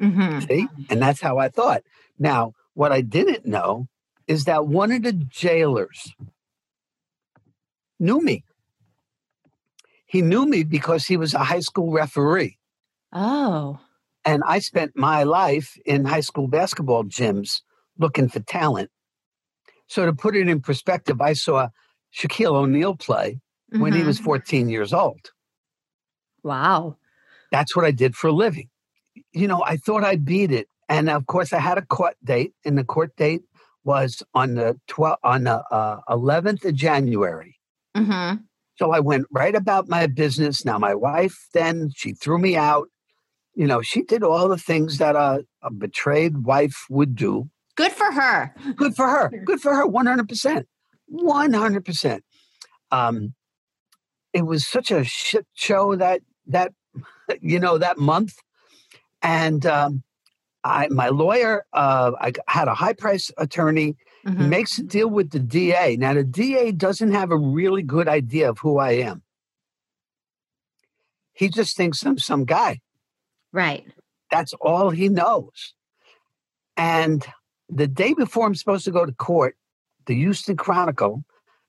Mm-hmm. 0.00 0.40
See? 0.40 0.68
And 0.90 1.00
that's 1.00 1.20
how 1.20 1.38
I 1.38 1.48
thought. 1.48 1.82
Now, 2.18 2.54
what 2.74 2.92
I 2.92 3.00
didn't 3.00 3.46
know 3.46 3.88
is 4.26 4.44
that 4.44 4.66
one 4.66 4.92
of 4.92 5.02
the 5.02 5.12
jailers 5.12 6.14
knew 7.98 8.20
me. 8.20 8.44
He 10.06 10.22
knew 10.22 10.46
me 10.46 10.64
because 10.64 11.06
he 11.06 11.16
was 11.16 11.34
a 11.34 11.44
high 11.44 11.60
school 11.60 11.90
referee. 11.90 12.58
Oh. 13.12 13.78
And 14.24 14.42
I 14.46 14.58
spent 14.58 14.92
my 14.94 15.22
life 15.22 15.76
in 15.84 16.04
high 16.04 16.20
school 16.20 16.48
basketball 16.48 17.04
gyms 17.04 17.60
looking 17.98 18.28
for 18.28 18.40
talent. 18.40 18.90
So, 19.86 20.06
to 20.06 20.12
put 20.12 20.36
it 20.36 20.48
in 20.48 20.60
perspective, 20.60 21.20
I 21.20 21.32
saw 21.32 21.68
Shaquille 22.14 22.54
O'Neal 22.54 22.94
play 22.96 23.40
mm-hmm. 23.72 23.82
when 23.82 23.92
he 23.92 24.02
was 24.02 24.16
mm-hmm. 24.16 24.26
14 24.26 24.68
years 24.68 24.92
old. 24.92 25.32
Wow. 26.42 26.96
That's 27.50 27.76
what 27.76 27.84
I 27.84 27.90
did 27.90 28.16
for 28.16 28.28
a 28.28 28.32
living. 28.32 28.68
You 29.32 29.46
know, 29.46 29.62
I 29.64 29.76
thought 29.76 30.04
I 30.04 30.16
beat 30.16 30.50
it. 30.50 30.68
And 30.88 31.08
of 31.08 31.26
course, 31.26 31.52
I 31.52 31.58
had 31.58 31.78
a 31.78 31.82
court 31.82 32.16
date, 32.24 32.54
and 32.64 32.76
the 32.76 32.84
court 32.84 33.16
date 33.16 33.42
was 33.84 34.22
on 34.34 34.54
the 34.54 34.78
12th, 34.88 35.16
on 35.22 35.44
the 35.44 35.62
uh, 35.70 36.00
11th 36.08 36.64
of 36.64 36.74
January. 36.74 37.58
Mm-hmm. 37.96 38.42
So 38.76 38.92
I 38.92 39.00
went 39.00 39.26
right 39.30 39.54
about 39.54 39.88
my 39.88 40.06
business. 40.06 40.64
Now, 40.64 40.78
my 40.78 40.94
wife 40.94 41.48
then, 41.54 41.90
she 41.94 42.12
threw 42.12 42.38
me 42.38 42.56
out. 42.56 42.88
You 43.54 43.66
know, 43.66 43.82
she 43.82 44.02
did 44.02 44.22
all 44.22 44.48
the 44.48 44.56
things 44.56 44.98
that 44.98 45.14
a, 45.14 45.44
a 45.62 45.70
betrayed 45.70 46.44
wife 46.44 46.86
would 46.88 47.14
do. 47.14 47.50
Good 47.76 47.92
for 47.92 48.10
her. 48.10 48.54
Good 48.76 48.96
for 48.96 49.06
her. 49.06 49.30
Good 49.44 49.60
for 49.60 49.74
her. 49.74 49.86
100%. 49.86 50.64
100%. 51.12 52.20
Um, 52.90 53.34
it 54.32 54.46
was 54.46 54.66
such 54.66 54.90
a 54.90 55.04
shit 55.04 55.46
show 55.54 55.96
that 55.96 56.22
that 56.46 56.72
you 57.40 57.58
know 57.58 57.78
that 57.78 57.98
month, 57.98 58.34
and 59.22 59.64
um, 59.66 60.02
I 60.64 60.88
my 60.88 61.08
lawyer 61.08 61.64
uh, 61.72 62.12
I 62.20 62.32
had 62.48 62.68
a 62.68 62.74
high 62.74 62.94
price 62.94 63.30
attorney. 63.38 63.96
Mm-hmm. 64.24 64.50
Makes 64.50 64.78
a 64.78 64.84
deal 64.84 65.10
with 65.10 65.30
the 65.30 65.40
DA. 65.40 65.96
Now 65.96 66.14
the 66.14 66.22
DA 66.22 66.70
doesn't 66.70 67.10
have 67.10 67.32
a 67.32 67.36
really 67.36 67.82
good 67.82 68.06
idea 68.06 68.48
of 68.48 68.58
who 68.60 68.78
I 68.78 68.92
am. 68.92 69.22
He 71.32 71.48
just 71.48 71.76
thinks 71.76 72.04
I'm 72.04 72.18
some 72.18 72.44
guy. 72.44 72.78
Right. 73.52 73.84
That's 74.30 74.52
all 74.54 74.90
he 74.90 75.08
knows. 75.08 75.74
And 76.76 77.26
the 77.68 77.88
day 77.88 78.14
before 78.14 78.46
I'm 78.46 78.54
supposed 78.54 78.84
to 78.84 78.90
go 78.90 79.04
to 79.04 79.12
court, 79.12 79.56
the 80.06 80.14
Houston 80.14 80.56
Chronicle 80.56 81.24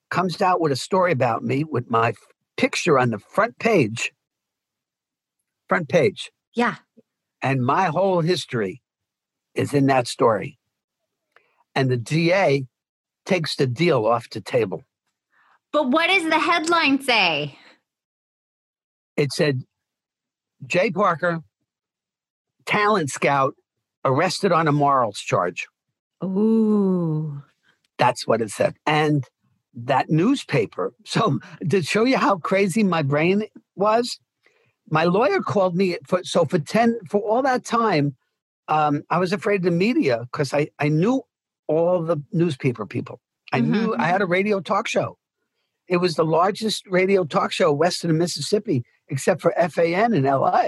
comes 0.09 0.41
out 0.41 0.61
with 0.61 0.71
a 0.71 0.75
story 0.75 1.11
about 1.11 1.43
me 1.43 1.63
with 1.63 1.89
my 1.89 2.13
picture 2.55 2.99
on 2.99 3.09
the 3.09 3.19
front 3.19 3.57
page 3.59 4.11
front 5.67 5.89
page. 5.89 6.31
Yeah. 6.53 6.75
And 7.41 7.65
my 7.65 7.85
whole 7.85 8.21
history 8.21 8.81
is 9.55 9.73
in 9.73 9.87
that 9.87 10.07
story. 10.07 10.57
And 11.75 11.89
the 11.89 11.97
DA 11.97 12.65
takes 13.25 13.55
the 13.55 13.67
deal 13.67 14.05
off 14.05 14.29
the 14.29 14.41
table. 14.41 14.83
But 15.71 15.89
what 15.89 16.07
does 16.07 16.23
the 16.23 16.39
headline 16.39 17.01
say? 17.01 17.57
It 19.17 19.31
said, 19.31 19.61
Jay 20.65 20.91
Parker, 20.91 21.41
talent 22.65 23.09
scout, 23.09 23.55
arrested 24.05 24.51
on 24.51 24.67
a 24.67 24.71
morals 24.71 25.19
charge. 25.19 25.67
Ooh. 26.23 27.41
That's 27.97 28.27
what 28.27 28.41
it 28.41 28.49
said. 28.49 28.75
And 28.85 29.25
that 29.73 30.09
newspaper. 30.09 30.93
So 31.05 31.39
to 31.69 31.81
show 31.81 32.05
you 32.05 32.17
how 32.17 32.37
crazy 32.37 32.83
my 32.83 33.01
brain 33.01 33.43
was, 33.75 34.19
my 34.89 35.05
lawyer 35.05 35.39
called 35.39 35.75
me 35.75 35.97
for 36.05 36.23
so 36.23 36.45
for 36.45 36.59
10 36.59 36.99
for 37.09 37.21
all 37.21 37.41
that 37.41 37.63
time, 37.63 38.15
um, 38.67 39.03
I 39.09 39.17
was 39.17 39.33
afraid 39.33 39.57
of 39.57 39.63
the 39.63 39.71
media 39.71 40.27
because 40.31 40.53
I, 40.53 40.69
I 40.79 40.89
knew 40.89 41.23
all 41.67 42.01
the 42.01 42.17
newspaper 42.31 42.85
people. 42.85 43.19
I 43.51 43.61
mm-hmm. 43.61 43.71
knew 43.71 43.95
I 43.97 44.07
had 44.07 44.21
a 44.21 44.25
radio 44.25 44.59
talk 44.59 44.87
show. 44.87 45.17
It 45.87 45.97
was 45.97 46.15
the 46.15 46.25
largest 46.25 46.85
radio 46.87 47.25
talk 47.25 47.51
show 47.51 47.71
west 47.71 48.03
of 48.03 48.11
Mississippi, 48.11 48.83
except 49.09 49.41
for 49.41 49.53
FAN 49.69 50.13
in 50.13 50.23
LA, 50.23 50.65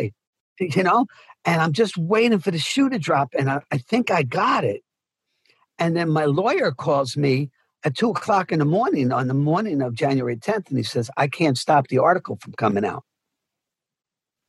you 0.60 0.84
know? 0.84 1.06
And 1.46 1.62
I'm 1.62 1.74
just 1.74 1.98
waiting 1.98 2.40
for 2.40 2.52
the 2.52 2.60
shoe 2.60 2.90
to 2.90 3.00
drop. 3.00 3.30
And 3.38 3.50
I, 3.50 3.62
I 3.72 3.78
think 3.78 4.12
I 4.12 4.24
got 4.24 4.64
it. 4.64 4.82
And 5.78 5.96
then 5.96 6.10
my 6.10 6.26
lawyer 6.26 6.72
calls 6.72 7.16
me 7.16 7.50
at 7.84 7.96
two 7.96 8.10
o'clock 8.10 8.52
in 8.52 8.60
the 8.60 8.66
morning 8.66 9.12
on 9.12 9.28
the 9.28 9.34
morning 9.34 9.82
of 9.82 9.94
January 9.94 10.36
10th, 10.36 10.70
and 10.70 10.78
he 10.78 10.84
says, 10.84 11.10
I 11.18 11.28
can't 11.28 11.58
stop 11.58 11.88
the 11.88 12.00
article 12.00 12.38
from 12.42 12.54
coming 12.54 12.84
out. 12.84 13.04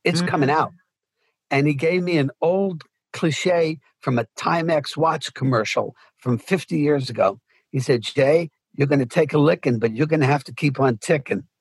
It's 0.07 0.19
mm-hmm. 0.19 0.29
coming 0.29 0.49
out. 0.49 0.71
And 1.51 1.67
he 1.67 1.73
gave 1.73 2.03
me 2.03 2.17
an 2.17 2.31
old 2.41 2.83
cliche 3.13 3.79
from 3.99 4.19
a 4.19 4.25
Timex 4.37 4.95
watch 4.95 5.33
commercial 5.33 5.95
from 6.17 6.37
50 6.37 6.77
years 6.77 7.09
ago. 7.09 7.39
He 7.71 7.79
said, 7.79 8.01
Jay, 8.01 8.49
you're 8.73 8.87
going 8.87 8.99
to 8.99 9.05
take 9.05 9.33
a 9.33 9.37
licking, 9.37 9.79
but 9.79 9.95
you're 9.95 10.07
going 10.07 10.21
to 10.21 10.27
have 10.27 10.43
to 10.45 10.53
keep 10.53 10.79
on 10.79 10.97
ticking. 10.97 11.43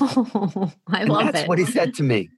Oh, 0.00 0.72
I 0.88 1.02
and 1.02 1.08
love 1.08 1.18
that's 1.18 1.28
it. 1.28 1.32
That's 1.32 1.48
what 1.48 1.58
he 1.58 1.64
said 1.64 1.94
to 1.94 2.02
me. 2.02 2.30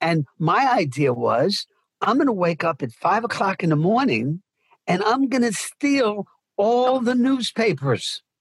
And 0.00 0.24
my 0.38 0.72
idea 0.72 1.12
was 1.12 1.66
I'm 2.00 2.16
going 2.16 2.28
to 2.28 2.32
wake 2.32 2.62
up 2.62 2.80
at 2.80 2.92
five 2.92 3.24
o'clock 3.24 3.64
in 3.64 3.70
the 3.70 3.76
morning 3.76 4.42
and 4.86 5.02
I'm 5.02 5.28
going 5.28 5.42
to 5.42 5.52
steal 5.52 6.28
all 6.56 7.00
the 7.00 7.14
newspapers. 7.14 8.22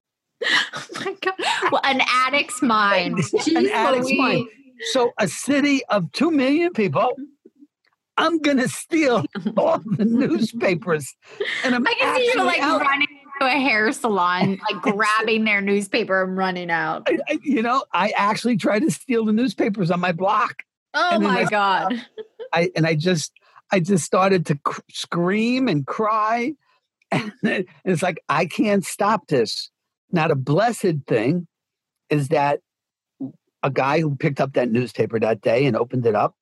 Oh 0.74 1.04
my 1.04 1.16
God. 1.22 1.34
Well, 1.72 1.82
an 1.84 2.02
addict's 2.26 2.62
mind. 2.62 3.18
an 3.56 3.68
addict's 3.68 4.14
mind. 4.14 4.48
So, 4.92 5.12
a 5.20 5.28
city 5.28 5.84
of 5.86 6.12
2 6.12 6.32
million 6.32 6.74
people, 6.74 7.16
I'm 8.18 8.40
to 8.40 8.68
steal 8.68 9.26
all 9.58 9.82
the 9.86 10.06
newspapers. 10.06 11.16
And 11.64 11.76
I'm 11.76 11.86
I 11.88 11.94
can 11.94 12.16
see 12.16 12.32
you 12.34 12.44
like 12.44 12.62
out. 12.62 12.82
running 12.82 13.08
into 13.10 13.56
a 13.56 13.60
hair 13.60 13.92
salon, 13.92 14.60
like 14.72 14.82
grabbing 14.82 15.46
their 15.46 15.62
newspaper 15.62 16.24
and 16.24 16.36
running 16.36 16.72
out. 16.72 17.04
I, 17.08 17.20
I, 17.30 17.40
you 17.44 17.62
know, 17.62 17.84
I 17.94 18.12
actually 18.16 18.58
tried 18.58 18.80
to 18.80 18.92
steal 18.92 19.26
the 19.26 19.34
newspapers 19.34 19.92
on 19.92 20.00
my 20.00 20.12
block. 20.12 20.64
Oh 20.94 21.20
my 21.20 21.42
I, 21.42 21.46
God. 21.46 22.06
I, 22.54 22.72
and 22.76 22.88
I 22.88 22.96
just, 22.96 23.32
I 23.72 23.80
just 23.80 24.06
started 24.06 24.46
to 24.48 24.56
cr- 24.56 24.82
scream 24.92 25.68
and 25.68 25.86
cry. 25.86 26.54
And 27.10 27.66
it's 27.86 28.04
like, 28.04 28.22
I 28.28 28.48
can't 28.48 28.86
stop 28.86 29.28
this. 29.28 29.72
Now, 30.12 30.28
the 30.28 30.36
blessed 30.36 31.06
thing 31.08 31.48
is 32.10 32.28
that 32.30 32.60
a 33.64 33.70
guy 33.70 34.00
who 34.00 34.16
picked 34.16 34.40
up 34.40 34.54
that 34.54 34.72
newspaper 34.72 35.20
that 35.20 35.42
day 35.42 35.66
and 35.66 35.76
opened 35.76 36.06
it 36.06 36.16
up 36.16 36.36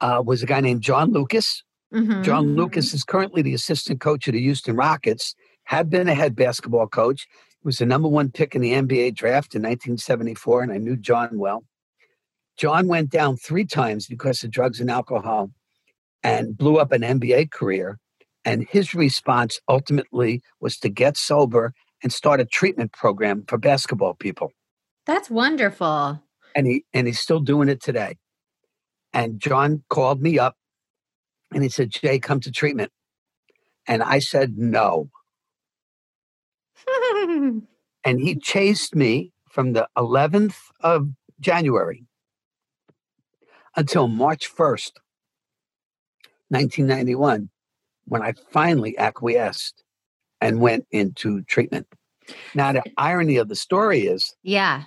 uh, 0.00 0.22
was 0.24 0.42
a 0.42 0.46
guy 0.46 0.60
named 0.60 0.82
John 0.82 1.12
Lucas. 1.12 1.62
Mm-hmm. 1.92 2.22
John 2.22 2.56
Lucas 2.56 2.92
is 2.92 3.04
currently 3.04 3.42
the 3.42 3.54
assistant 3.54 4.00
coach 4.00 4.26
of 4.26 4.34
the 4.34 4.40
Houston 4.40 4.76
Rockets, 4.76 5.34
had 5.64 5.90
been 5.90 6.08
a 6.08 6.14
head 6.14 6.34
basketball 6.34 6.86
coach, 6.86 7.26
was 7.62 7.78
the 7.78 7.86
number 7.86 8.08
one 8.08 8.30
pick 8.30 8.54
in 8.54 8.62
the 8.62 8.72
NBA 8.72 9.14
draft 9.14 9.54
in 9.54 9.62
1974, 9.62 10.62
and 10.62 10.72
I 10.72 10.78
knew 10.78 10.96
John 10.96 11.38
well. 11.38 11.64
John 12.56 12.86
went 12.88 13.10
down 13.10 13.36
three 13.36 13.64
times 13.64 14.06
because 14.06 14.42
of 14.42 14.50
drugs 14.50 14.80
and 14.80 14.90
alcohol 14.90 15.50
and 16.22 16.56
blew 16.56 16.78
up 16.78 16.92
an 16.92 17.02
NBA 17.02 17.50
career. 17.50 17.98
And 18.44 18.66
his 18.70 18.94
response 18.94 19.60
ultimately 19.68 20.42
was 20.60 20.78
to 20.78 20.88
get 20.88 21.16
sober 21.16 21.74
and 22.02 22.12
start 22.12 22.40
a 22.40 22.44
treatment 22.44 22.92
program 22.92 23.44
for 23.48 23.58
basketball 23.58 24.14
people. 24.14 24.52
That's 25.06 25.30
wonderful. 25.30 26.22
And 26.54 26.66
he 26.66 26.84
and 26.92 27.06
he's 27.06 27.20
still 27.20 27.40
doing 27.40 27.68
it 27.68 27.80
today. 27.80 28.16
And 29.12 29.40
John 29.40 29.84
called 29.88 30.20
me 30.20 30.38
up 30.38 30.56
and 31.52 31.62
he 31.62 31.68
said, 31.68 31.90
Jay, 31.90 32.18
come 32.18 32.40
to 32.40 32.50
treatment. 32.50 32.92
And 33.86 34.02
I 34.02 34.18
said, 34.18 34.58
no. 34.58 35.10
and 38.04 38.20
he 38.20 38.36
chased 38.36 38.94
me 38.94 39.32
from 39.48 39.72
the 39.72 39.88
11th 39.96 40.56
of 40.80 41.08
January 41.40 42.04
until 43.76 44.08
March 44.08 44.50
1st, 44.52 44.92
1991, 46.48 47.50
when 48.06 48.22
I 48.22 48.32
finally 48.50 48.98
acquiesced 48.98 49.82
and 50.40 50.60
went 50.60 50.86
into 50.90 51.42
treatment. 51.42 51.86
Now, 52.54 52.72
the 52.72 52.82
irony 52.96 53.36
of 53.36 53.48
the 53.48 53.56
story 53.56 54.06
is, 54.06 54.34
yeah, 54.42 54.84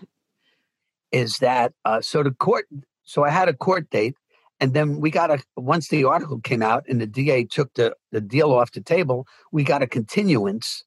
is 1.11 1.37
that 1.37 1.73
uh, 1.85 2.01
so 2.01 2.23
the 2.23 2.31
court, 2.31 2.67
so 3.03 3.23
I 3.23 3.29
had 3.29 3.49
a 3.49 3.53
court 3.53 3.89
date, 3.89 4.15
and 4.59 4.73
then 4.73 4.99
we 4.99 5.11
got 5.11 5.31
a 5.31 5.41
once 5.55 5.87
the 5.87 6.03
article 6.03 6.39
came 6.41 6.61
out 6.61 6.83
and 6.87 6.99
the 6.99 7.07
DA 7.07 7.45
took 7.45 7.73
the 7.73 7.95
the 8.11 8.21
deal 8.21 8.51
off 8.51 8.71
the 8.71 8.81
table, 8.81 9.27
we 9.51 9.63
got 9.63 9.81
a 9.81 9.87
continuance, 9.87 10.83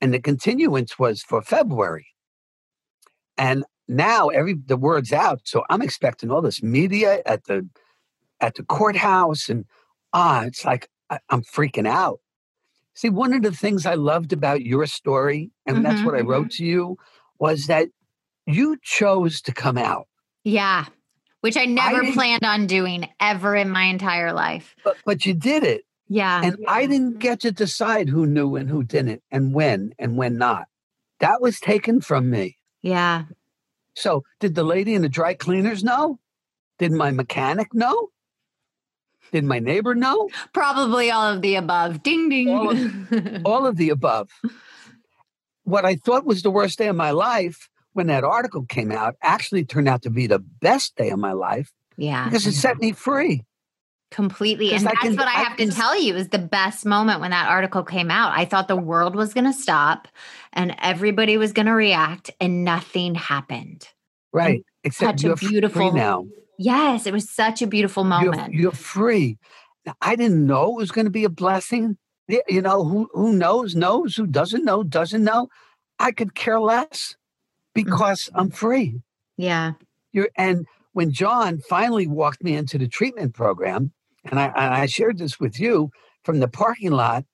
and 0.00 0.14
the 0.14 0.20
continuance 0.20 0.98
was 0.98 1.22
for 1.22 1.42
February, 1.42 2.08
and 3.36 3.64
now 3.88 4.28
every 4.28 4.54
the 4.54 4.76
word's 4.76 5.12
out, 5.12 5.40
so 5.44 5.64
I'm 5.70 5.82
expecting 5.82 6.30
all 6.30 6.42
this 6.42 6.62
media 6.62 7.22
at 7.26 7.44
the 7.44 7.68
at 8.40 8.54
the 8.54 8.62
courthouse, 8.62 9.48
and 9.48 9.64
ah, 10.12 10.44
it's 10.44 10.64
like 10.64 10.88
I, 11.10 11.18
I'm 11.30 11.42
freaking 11.42 11.88
out. 11.88 12.20
See, 12.98 13.10
one 13.10 13.32
of 13.32 13.42
the 13.42 13.52
things 13.52 13.86
I 13.86 13.94
loved 13.94 14.32
about 14.32 14.62
your 14.62 14.84
story, 14.86 15.52
and 15.66 15.76
mm-hmm, 15.76 15.84
that's 15.84 16.02
what 16.02 16.16
I 16.16 16.20
wrote 16.22 16.48
mm-hmm. 16.48 16.64
to 16.64 16.64
you, 16.64 16.98
was 17.38 17.68
that 17.68 17.86
you 18.44 18.76
chose 18.82 19.40
to 19.42 19.54
come 19.54 19.78
out. 19.78 20.08
Yeah, 20.42 20.84
which 21.40 21.56
I 21.56 21.64
never 21.66 22.02
I 22.02 22.10
planned 22.10 22.44
on 22.44 22.66
doing 22.66 23.08
ever 23.20 23.54
in 23.54 23.70
my 23.70 23.84
entire 23.84 24.32
life. 24.32 24.74
But, 24.82 24.96
but 25.04 25.24
you 25.24 25.32
did 25.32 25.62
it. 25.62 25.84
Yeah. 26.08 26.40
And 26.42 26.56
I 26.66 26.86
didn't 26.86 27.20
get 27.20 27.38
to 27.42 27.52
decide 27.52 28.08
who 28.08 28.26
knew 28.26 28.56
and 28.56 28.68
who 28.68 28.82
didn't, 28.82 29.22
and 29.30 29.54
when 29.54 29.94
and 29.96 30.16
when 30.16 30.36
not. 30.36 30.66
That 31.20 31.40
was 31.40 31.60
taken 31.60 32.00
from 32.00 32.30
me. 32.30 32.56
Yeah. 32.82 33.26
So, 33.94 34.24
did 34.40 34.56
the 34.56 34.64
lady 34.64 34.96
in 34.96 35.02
the 35.02 35.08
dry 35.08 35.34
cleaners 35.34 35.84
know? 35.84 36.18
Did 36.80 36.90
my 36.90 37.12
mechanic 37.12 37.72
know? 37.72 38.08
Did 39.32 39.44
my 39.44 39.58
neighbor 39.58 39.94
know? 39.94 40.28
Probably 40.52 41.10
all 41.10 41.34
of 41.34 41.42
the 41.42 41.56
above. 41.56 42.02
Ding, 42.02 42.28
ding. 42.28 42.48
All 42.50 42.70
of, 42.70 43.42
all 43.44 43.66
of 43.66 43.76
the 43.76 43.90
above. 43.90 44.30
What 45.64 45.84
I 45.84 45.96
thought 45.96 46.24
was 46.24 46.42
the 46.42 46.50
worst 46.50 46.78
day 46.78 46.88
of 46.88 46.96
my 46.96 47.10
life 47.10 47.68
when 47.92 48.06
that 48.06 48.24
article 48.24 48.64
came 48.64 48.92
out 48.92 49.16
actually 49.22 49.64
turned 49.64 49.88
out 49.88 50.02
to 50.02 50.10
be 50.10 50.26
the 50.26 50.38
best 50.38 50.96
day 50.96 51.10
of 51.10 51.18
my 51.18 51.32
life. 51.32 51.72
Yeah. 51.96 52.24
Because 52.24 52.46
it 52.46 52.52
set 52.52 52.78
me 52.78 52.92
free. 52.92 53.44
Completely. 54.10 54.72
And 54.72 54.86
that's 54.86 55.00
can, 55.00 55.16
what 55.16 55.28
I, 55.28 55.32
I 55.32 55.42
have 55.44 55.58
can, 55.58 55.68
to 55.68 55.74
tell 55.74 56.00
you 56.00 56.16
is 56.16 56.28
the 56.28 56.38
best 56.38 56.86
moment 56.86 57.20
when 57.20 57.32
that 57.32 57.48
article 57.48 57.82
came 57.82 58.10
out. 58.10 58.32
I 58.34 58.46
thought 58.46 58.68
the 58.68 58.76
world 58.76 59.14
was 59.14 59.34
going 59.34 59.44
to 59.44 59.52
stop 59.52 60.08
and 60.54 60.74
everybody 60.78 61.36
was 61.36 61.52
going 61.52 61.66
to 61.66 61.72
react 61.72 62.30
and 62.40 62.64
nothing 62.64 63.14
happened. 63.14 63.86
Right. 64.32 64.56
And 64.56 64.64
Except 64.84 65.20
such 65.20 65.30
a 65.30 65.36
beautiful 65.36 65.92
now. 65.92 66.26
Yes, 66.58 67.06
it 67.06 67.12
was 67.12 67.30
such 67.30 67.62
a 67.62 67.66
beautiful 67.66 68.04
moment. 68.04 68.52
You're, 68.52 68.62
you're 68.62 68.72
free. 68.72 69.38
I 70.00 70.16
didn't 70.16 70.46
know 70.46 70.72
it 70.72 70.80
was 70.80 70.90
going 70.90 71.06
to 71.06 71.10
be 71.10 71.24
a 71.24 71.30
blessing. 71.30 71.96
You 72.28 72.60
know, 72.60 72.84
who 72.84 73.08
who 73.12 73.32
knows, 73.32 73.74
knows, 73.74 74.16
who 74.16 74.26
doesn't 74.26 74.64
know, 74.64 74.82
doesn't 74.82 75.24
know. 75.24 75.48
I 75.98 76.12
could 76.12 76.34
care 76.34 76.60
less 76.60 77.16
because 77.74 78.24
mm-hmm. 78.24 78.40
I'm 78.40 78.50
free. 78.50 79.00
Yeah. 79.36 79.72
You're 80.12 80.28
and 80.36 80.66
when 80.92 81.12
John 81.12 81.60
finally 81.60 82.06
walked 82.06 82.42
me 82.42 82.54
into 82.54 82.76
the 82.76 82.88
treatment 82.88 83.34
program, 83.34 83.92
and 84.24 84.40
I, 84.40 84.46
and 84.46 84.74
I 84.74 84.86
shared 84.86 85.18
this 85.18 85.38
with 85.38 85.60
you 85.60 85.90
from 86.24 86.40
the 86.40 86.48
parking 86.48 86.90
lot, 86.90 87.24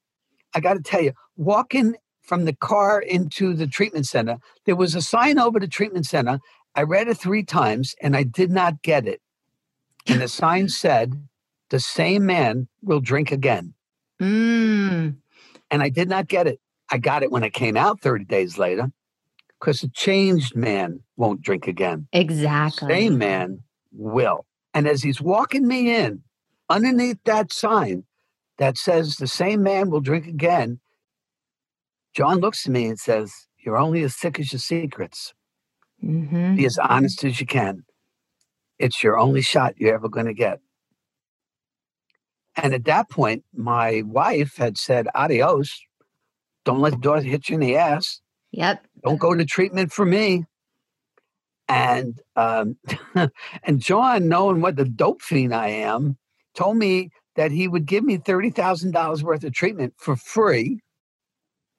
I 0.54 0.60
got 0.60 0.74
to 0.74 0.82
tell 0.82 1.00
you, 1.00 1.12
walking 1.36 1.96
from 2.22 2.44
the 2.44 2.52
car 2.54 3.00
into 3.00 3.54
the 3.54 3.66
treatment 3.66 4.06
center, 4.06 4.38
there 4.66 4.76
was 4.76 4.94
a 4.94 5.02
sign 5.02 5.38
over 5.38 5.58
the 5.58 5.68
treatment 5.68 6.06
center 6.06 6.40
I 6.76 6.82
read 6.82 7.08
it 7.08 7.16
three 7.16 7.44
times 7.44 7.94
and 8.00 8.16
I 8.16 8.22
did 8.22 8.50
not 8.50 8.82
get 8.82 9.06
it. 9.06 9.20
And 10.06 10.20
the 10.20 10.28
sign 10.28 10.68
said, 10.68 11.26
the 11.70 11.80
same 11.80 12.26
man 12.26 12.68
will 12.82 13.00
drink 13.00 13.32
again. 13.32 13.74
Mm. 14.20 15.16
And 15.70 15.82
I 15.82 15.88
did 15.88 16.08
not 16.08 16.28
get 16.28 16.46
it. 16.46 16.60
I 16.90 16.98
got 16.98 17.22
it 17.22 17.30
when 17.30 17.42
it 17.42 17.52
came 17.52 17.76
out 17.76 18.00
30 18.00 18.24
days 18.26 18.58
later 18.58 18.92
because 19.58 19.82
a 19.82 19.88
changed 19.88 20.54
man 20.54 21.00
won't 21.16 21.40
drink 21.40 21.66
again. 21.66 22.06
Exactly. 22.12 22.88
Same 22.92 23.18
man 23.18 23.62
will. 23.92 24.44
And 24.74 24.86
as 24.86 25.02
he's 25.02 25.20
walking 25.20 25.66
me 25.66 25.94
in, 25.94 26.22
underneath 26.68 27.18
that 27.24 27.52
sign 27.52 28.04
that 28.58 28.76
says 28.76 29.16
the 29.16 29.26
same 29.26 29.62
man 29.62 29.90
will 29.90 30.00
drink 30.00 30.26
again, 30.26 30.80
John 32.14 32.38
looks 32.38 32.66
at 32.66 32.72
me 32.72 32.86
and 32.86 32.98
says, 32.98 33.46
You're 33.58 33.78
only 33.78 34.02
as 34.02 34.14
sick 34.14 34.38
as 34.38 34.52
your 34.52 34.60
secrets. 34.60 35.32
Mm-hmm. 36.04 36.56
Be 36.56 36.66
as 36.66 36.78
honest 36.78 37.24
as 37.24 37.40
you 37.40 37.46
can. 37.46 37.84
It's 38.78 39.02
your 39.02 39.18
only 39.18 39.40
shot 39.40 39.74
you're 39.78 39.94
ever 39.94 40.08
going 40.08 40.26
to 40.26 40.34
get. 40.34 40.60
And 42.56 42.74
at 42.74 42.84
that 42.84 43.10
point, 43.10 43.44
my 43.54 44.02
wife 44.06 44.56
had 44.56 44.78
said, 44.78 45.08
adios. 45.14 45.80
Don't 46.64 46.80
let 46.80 46.92
the 46.92 46.98
door 46.98 47.20
hit 47.20 47.48
you 47.48 47.54
in 47.54 47.60
the 47.60 47.76
ass. 47.76 48.20
Yep. 48.52 48.86
Don't 49.04 49.18
go 49.18 49.34
to 49.34 49.44
treatment 49.44 49.92
for 49.92 50.04
me. 50.04 50.44
And 51.68 52.20
um, 52.36 52.76
and 53.62 53.80
John, 53.80 54.28
knowing 54.28 54.60
what 54.60 54.76
the 54.76 54.84
dope 54.84 55.22
fiend 55.22 55.54
I 55.54 55.68
am, 55.68 56.16
told 56.54 56.76
me 56.76 57.10
that 57.36 57.50
he 57.50 57.68
would 57.68 57.86
give 57.86 58.04
me 58.04 58.18
thirty 58.18 58.50
thousand 58.50 58.92
dollars 58.92 59.22
worth 59.24 59.44
of 59.44 59.52
treatment 59.54 59.94
for 59.96 60.14
free. 60.14 60.80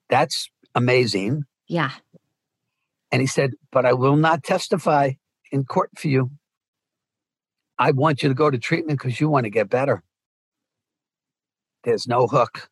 That's 0.08 0.50
amazing. 0.74 1.44
Yeah. 1.68 1.92
And 3.12 3.20
he 3.20 3.26
said, 3.26 3.52
"But 3.70 3.86
I 3.86 3.92
will 3.92 4.16
not 4.16 4.42
testify 4.42 5.12
in 5.52 5.64
court 5.64 5.90
for 5.96 6.08
you. 6.08 6.30
I 7.78 7.92
want 7.92 8.22
you 8.22 8.28
to 8.28 8.34
go 8.34 8.50
to 8.50 8.58
treatment 8.58 8.98
because 8.98 9.20
you 9.20 9.28
want 9.28 9.44
to 9.44 9.50
get 9.50 9.68
better. 9.68 10.02
There's 11.84 12.06
no 12.06 12.26
hook." 12.26 12.68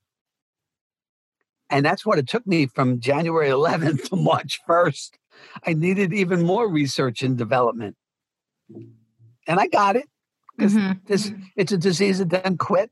And 1.70 1.84
that's 1.84 2.04
what 2.04 2.18
it 2.18 2.28
took 2.28 2.46
me 2.46 2.66
from 2.66 3.00
January 3.00 3.48
11th 3.48 4.10
to 4.10 4.16
March 4.16 4.60
1st. 4.68 5.18
I 5.66 5.72
needed 5.72 6.12
even 6.12 6.42
more 6.42 6.68
research 6.68 7.22
and 7.22 7.36
development. 7.36 7.96
And 9.46 9.60
I 9.60 9.66
got 9.68 9.96
it 9.96 10.08
because 10.56 10.74
Mhm. 10.74 11.04
this 11.06 11.32
it's 11.56 11.72
a 11.72 11.78
disease 11.78 12.18
that 12.18 12.28
doesn't 12.28 12.58
quit. 12.58 12.90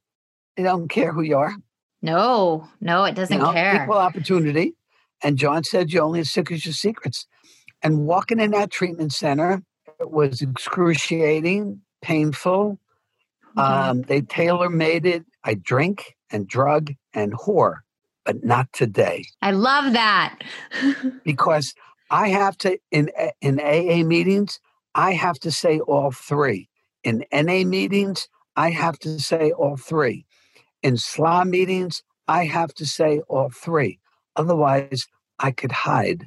They 0.57 0.63
don't 0.63 0.89
care 0.89 1.13
who 1.13 1.23
you 1.23 1.39
are. 1.39 1.55
No, 2.03 2.69
no, 2.81 3.05
it 3.05 3.15
doesn't 3.15 3.37
you 3.37 3.43
know, 3.43 3.53
care. 3.53 3.85
Equal 3.85 3.99
opportunity. 3.99 4.75
And 5.23 5.39
John 5.39 5.65
said 5.65 5.93
you're 5.93 6.05
only 6.05 6.21
as 6.21 6.31
sick 6.31 6.51
as 6.51 6.65
your 6.67 6.73
secrets. 6.73 7.27
And 7.83 8.07
walking 8.07 8.41
in 8.41 8.53
that 8.53 8.71
treatment 8.71 9.13
center 9.13 9.63
it 10.01 10.11
was 10.11 10.43
excruciating, 10.43 11.81
painful. 12.03 12.79
Mhm. 13.57 13.63
Um, 13.63 14.03
they 14.03 14.21
tailor 14.21 14.69
made 14.69 15.07
it. 15.07 15.25
I 15.45 15.55
drink 15.55 16.17
and 16.31 16.49
drug 16.49 16.93
and 17.15 17.33
whore, 17.33 17.79
but 18.25 18.43
not 18.45 18.73
today. 18.73 19.25
I 19.43 19.53
love 19.53 19.93
that. 19.93 20.39
because 21.25 21.75
I 22.11 22.29
have 22.29 22.57
to 22.59 22.79
in 22.91 23.11
in 23.41 23.61
AA 23.61 24.05
meetings, 24.05 24.59
I 24.95 25.13
have 25.13 25.39
to 25.41 25.51
say 25.51 25.79
all 25.81 26.11
three. 26.11 26.69
In 27.05 27.25
NA 27.33 27.65
meetings, 27.65 28.29
I 28.57 28.71
have 28.71 28.99
to 29.01 29.19
say 29.21 29.53
all 29.53 29.77
three. 29.77 30.27
In 30.83 30.95
SLA 30.95 31.47
meetings, 31.47 32.03
I 32.29 32.45
have 32.47 32.75
to 32.75 32.87
say 32.87 33.21
all 33.29 33.51
three. 33.51 33.99
Otherwise, 34.37 35.07
I 35.39 35.51
could 35.51 35.73
hide, 35.73 36.27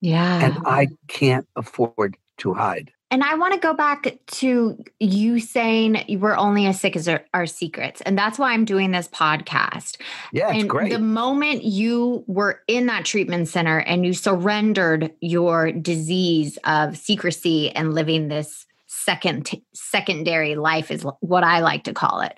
yeah. 0.00 0.44
and 0.44 0.66
I 0.66 0.88
can't 1.08 1.46
afford 1.56 2.16
to 2.38 2.54
hide. 2.54 2.90
And 3.10 3.22
I 3.22 3.36
want 3.36 3.54
to 3.54 3.60
go 3.60 3.74
back 3.74 4.18
to 4.26 4.76
you 4.98 5.38
saying 5.38 6.04
we're 6.18 6.36
only 6.36 6.66
as 6.66 6.80
sick 6.80 6.96
as 6.96 7.06
our, 7.06 7.24
our 7.32 7.46
secrets. 7.46 8.00
And 8.00 8.18
that's 8.18 8.40
why 8.40 8.52
I'm 8.52 8.64
doing 8.64 8.90
this 8.90 9.06
podcast. 9.06 10.00
Yeah, 10.32 10.48
it's 10.48 10.62
and 10.62 10.68
great. 10.68 10.90
the 10.90 10.98
moment 10.98 11.62
you 11.62 12.24
were 12.26 12.62
in 12.66 12.86
that 12.86 13.04
treatment 13.04 13.46
center 13.46 13.78
and 13.78 14.04
you 14.04 14.14
surrendered 14.14 15.12
your 15.20 15.70
disease 15.70 16.58
of 16.64 16.96
secrecy 16.96 17.70
and 17.70 17.94
living 17.94 18.26
this 18.26 18.66
second 18.88 19.50
secondary 19.74 20.56
life 20.56 20.90
is 20.90 21.06
what 21.20 21.44
I 21.44 21.60
like 21.60 21.84
to 21.84 21.92
call 21.92 22.20
it. 22.20 22.36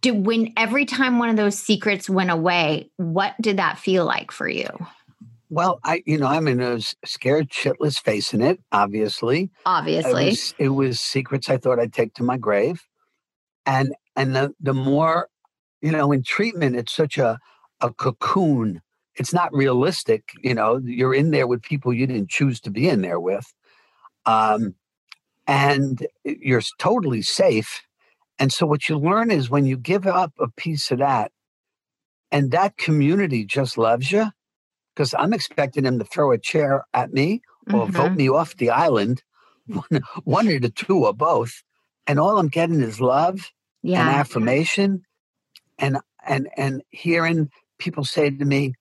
Do 0.00 0.14
when 0.14 0.52
every 0.56 0.86
time 0.86 1.18
one 1.18 1.28
of 1.28 1.36
those 1.36 1.58
secrets 1.58 2.08
went 2.08 2.30
away, 2.30 2.90
what 2.96 3.34
did 3.40 3.58
that 3.58 3.78
feel 3.78 4.04
like 4.04 4.30
for 4.30 4.48
you? 4.48 4.68
well, 5.50 5.80
I, 5.82 6.02
you 6.06 6.16
know, 6.16 6.28
I'm 6.28 6.46
in 6.46 6.60
a 6.60 6.78
scared 7.04 7.50
shitless 7.50 7.98
facing 8.00 8.40
it. 8.40 8.60
Obviously, 8.70 9.42
It 9.42 9.50
Obviously. 9.66 10.26
was, 10.26 10.54
it 10.58 10.68
was 10.68 11.00
secrets 11.00 11.50
I 11.50 11.56
thought 11.58 11.80
I'd 11.80 11.92
take 11.92 12.14
to 12.14 12.22
my 12.22 12.36
grave. 12.38 12.82
And 13.66 13.94
and 14.16 14.34
the, 14.34 14.54
the 14.60 14.72
more, 14.72 15.28
you 15.82 15.90
know, 15.90 16.12
in 16.12 16.22
treatment, 16.22 16.76
it's 16.76 16.94
such 16.94 17.18
a, 17.18 17.38
a 17.80 17.92
cocoon. 17.92 18.80
It's 19.16 19.34
not 19.34 19.52
realistic. 19.52 20.30
You 20.42 20.54
know, 20.54 20.80
you're 20.84 21.14
in 21.14 21.30
there 21.30 21.46
with 21.46 21.62
people 21.62 21.92
you 21.92 22.06
didn't 22.06 22.30
choose 22.30 22.60
to 22.60 22.70
be 22.70 22.88
in 22.88 23.02
there 23.02 23.20
with. 23.20 23.52
Um, 24.26 24.74
and 25.46 26.06
you're 26.24 26.62
totally 26.78 27.22
safe. 27.22 27.82
And 28.40 28.52
so 28.52 28.66
what 28.66 28.88
you 28.88 28.98
learn 28.98 29.30
is 29.30 29.50
when 29.50 29.66
you 29.66 29.76
give 29.76 30.06
up 30.06 30.32
a 30.40 30.48
piece 30.48 30.90
of 30.90 30.98
that, 30.98 31.30
and 32.32 32.50
that 32.52 32.76
community 32.78 33.44
just 33.44 33.78
loves 33.78 34.10
you, 34.10 34.30
because 34.94 35.14
I'm 35.14 35.32
expecting 35.34 35.84
them 35.84 35.98
to 35.98 36.04
throw 36.06 36.32
a 36.32 36.38
chair 36.38 36.84
at 36.94 37.12
me 37.12 37.42
or 37.72 37.86
vote 37.88 38.12
Mhm. 38.12 38.16
me 38.16 38.28
off 38.30 38.56
the 38.56 38.70
island, 38.70 39.22
one, 39.66 40.02
one 40.24 40.48
or 40.48 40.58
the 40.58 40.70
two 40.70 41.04
or 41.06 41.14
both. 41.14 41.62
And 42.06 42.18
all 42.18 42.38
I'm 42.38 42.48
getting 42.48 42.80
is 42.80 43.00
love 43.00 43.50
and 44.00 44.10
affirmation, 44.10 45.02
and 45.78 45.98
and 46.26 46.48
and 46.56 46.82
hearing 46.90 47.50
people 47.78 48.04
say 48.04 48.30
to 48.30 48.44
me, 48.44 48.74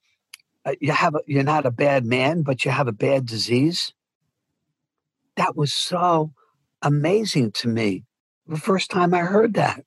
uh, 0.65 0.75
"You 0.81 0.93
have 0.93 1.15
a, 1.15 1.21
you're 1.27 1.43
not 1.43 1.65
a 1.65 1.71
bad 1.71 2.05
man, 2.05 2.43
but 2.43 2.65
you 2.65 2.71
have 2.71 2.87
a 2.87 2.93
bad 2.93 3.25
disease." 3.27 3.93
That 5.35 5.55
was 5.55 5.73
so 5.73 6.33
amazing 6.81 7.51
to 7.53 7.67
me. 7.67 8.05
The 8.49 8.57
first 8.57 8.89
time 8.91 9.13
I 9.13 9.19
heard 9.19 9.53
that. 9.53 9.83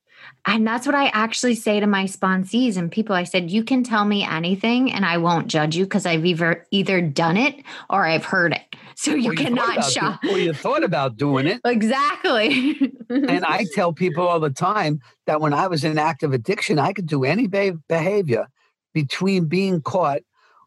And 0.47 0.65
that's 0.65 0.87
what 0.87 0.95
I 0.95 1.07
actually 1.09 1.57
say 1.57 1.81
to 1.81 1.87
my 1.89 2.05
sponsees 2.05 2.77
and 2.77 2.93
people. 2.93 3.15
I 3.15 3.25
said, 3.25 3.51
you 3.51 3.65
can 3.65 3.83
tell 3.83 4.05
me 4.05 4.25
anything 4.25 4.93
and 4.93 5.05
I 5.05 5.19
won't 5.19 5.49
judge 5.49 5.75
you 5.77 5.85
because 5.85 6.07
I've 6.07 6.25
either 6.25 6.65
either 6.71 7.01
done 7.01 7.37
it 7.37 7.57
or 7.91 8.07
I've 8.07 8.25
heard 8.25 8.53
it. 8.55 8.63
So 8.95 9.15
you 9.15 9.33
Or 9.33 9.35
cannot 9.35 9.83
do- 10.23 10.31
or 10.31 10.39
you 10.39 10.53
thought 10.53 10.85
about 10.85 11.17
doing 11.17 11.47
it. 11.49 11.61
Exactly. 11.65 12.79
and 13.09 13.45
I 13.45 13.67
tell 13.75 13.93
people 13.93 14.29
all 14.29 14.39
the 14.39 14.51
time 14.51 15.01
that 15.27 15.41
when 15.41 15.53
I 15.53 15.67
was 15.67 15.83
in 15.83 15.99
active 15.99 16.33
addiction, 16.33 16.79
I 16.79 16.93
could 16.93 17.07
do 17.07 17.25
any 17.25 17.49
be- 17.49 17.73
behavior 17.89 18.47
between 18.95 19.47
being 19.47 19.81
caught 19.81 20.21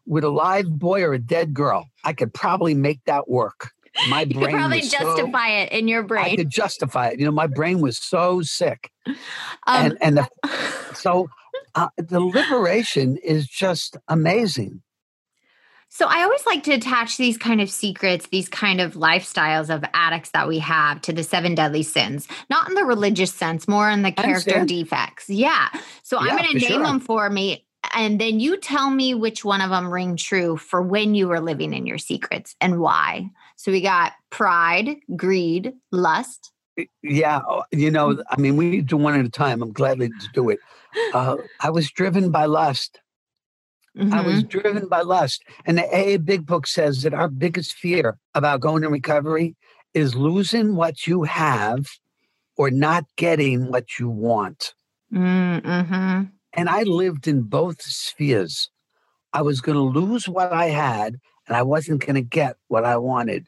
with 0.06 0.22
a 0.22 0.28
live 0.28 0.68
boy 0.68 1.02
or 1.02 1.14
a 1.14 1.18
dead 1.18 1.54
girl. 1.54 1.86
I 2.04 2.12
could 2.12 2.34
probably 2.34 2.74
make 2.74 3.00
that 3.06 3.26
work. 3.28 3.70
My 4.08 4.22
you 4.22 4.38
could 4.38 4.50
probably 4.50 4.78
was 4.78 4.90
so- 4.90 4.98
justify 4.98 5.48
it 5.48 5.72
in 5.72 5.88
your 5.88 6.02
brain. 6.02 6.24
I 6.24 6.36
could 6.36 6.50
justify 6.50 7.08
it. 7.08 7.18
You 7.18 7.26
know, 7.26 7.32
my 7.32 7.46
brain 7.46 7.80
was 7.80 7.98
so 7.98 8.42
sick, 8.42 8.90
Um, 9.06 9.14
and 9.66 9.98
and 10.00 10.16
the, 10.18 10.28
so 10.94 11.28
uh, 11.74 11.88
the 11.96 12.20
liberation 12.20 13.16
is 13.16 13.46
just 13.46 13.96
amazing. 14.08 14.82
So 15.88 16.06
I 16.06 16.24
always 16.24 16.44
like 16.44 16.62
to 16.64 16.72
attach 16.72 17.16
these 17.16 17.38
kind 17.38 17.60
of 17.60 17.70
secrets, 17.70 18.26
these 18.26 18.50
kind 18.50 18.82
of 18.82 18.94
lifestyles 18.94 19.74
of 19.74 19.82
addicts 19.94 20.30
that 20.32 20.46
we 20.46 20.58
have 20.58 21.00
to 21.02 21.12
the 21.12 21.22
seven 21.22 21.54
deadly 21.54 21.82
sins, 21.82 22.28
not 22.50 22.68
in 22.68 22.74
the 22.74 22.84
religious 22.84 23.32
sense, 23.32 23.66
more 23.66 23.88
in 23.88 24.02
the 24.02 24.12
character 24.12 24.64
defects. 24.66 25.30
Yeah. 25.30 25.68
So 26.02 26.18
I'm 26.18 26.36
going 26.36 26.52
to 26.52 26.58
name 26.58 26.68
sure. 26.68 26.82
them 26.82 27.00
for 27.00 27.30
me. 27.30 27.66
And 27.94 28.20
then 28.20 28.40
you 28.40 28.58
tell 28.58 28.90
me 28.90 29.14
which 29.14 29.44
one 29.44 29.62
of 29.62 29.70
them 29.70 29.90
ring 29.90 30.16
true 30.16 30.56
for 30.56 30.82
when 30.82 31.14
you 31.14 31.28
were 31.28 31.40
living 31.40 31.72
in 31.72 31.86
your 31.86 31.98
secrets 31.98 32.56
and 32.60 32.78
why. 32.80 33.30
So 33.56 33.72
we 33.72 33.80
got 33.80 34.12
pride, 34.30 34.96
greed, 35.16 35.72
lust. 35.90 36.52
Yeah, 37.02 37.40
oh, 37.48 37.64
you 37.72 37.90
know, 37.90 38.22
I 38.30 38.38
mean, 38.38 38.56
we 38.56 38.82
do 38.82 38.98
one 38.98 39.18
at 39.18 39.24
a 39.24 39.30
time. 39.30 39.62
I'm 39.62 39.72
gladly 39.72 40.08
to 40.10 40.28
do 40.34 40.50
it. 40.50 40.58
Uh, 41.14 41.36
I 41.60 41.70
was 41.70 41.90
driven 41.90 42.30
by 42.30 42.44
lust. 42.44 43.00
I 44.12 44.20
was 44.20 44.44
Mhm. 44.44 44.48
driven 44.48 44.88
by 44.88 45.00
lust. 45.00 45.42
And 45.64 45.78
the 45.78 45.84
AA 45.84 46.18
Big 46.18 46.44
Book 46.44 46.66
says 46.66 47.02
that 47.02 47.14
our 47.14 47.28
biggest 47.28 47.72
fear 47.72 48.18
about 48.34 48.60
going 48.60 48.82
to 48.82 48.90
recovery 48.90 49.56
is 49.94 50.14
losing 50.14 50.76
what 50.76 51.06
you 51.06 51.22
have 51.22 51.86
or 52.58 52.70
not 52.70 53.04
getting 53.16 53.70
what 53.70 53.98
you 53.98 54.10
want. 54.10 54.74
Mm, 55.12 55.62
mhm. 55.62 56.30
And 56.52 56.68
I 56.68 56.82
lived 56.82 57.26
in 57.26 57.42
both 57.42 57.80
spheres. 57.80 58.68
I 59.32 59.40
was 59.40 59.62
going 59.62 59.76
to 59.76 60.00
lose 60.00 60.28
what 60.28 60.52
I 60.52 60.66
had 60.66 61.16
and 61.46 61.56
I 61.56 61.62
wasn't 61.62 62.04
going 62.04 62.14
to 62.14 62.22
get 62.22 62.56
what 62.68 62.84
I 62.84 62.96
wanted. 62.96 63.46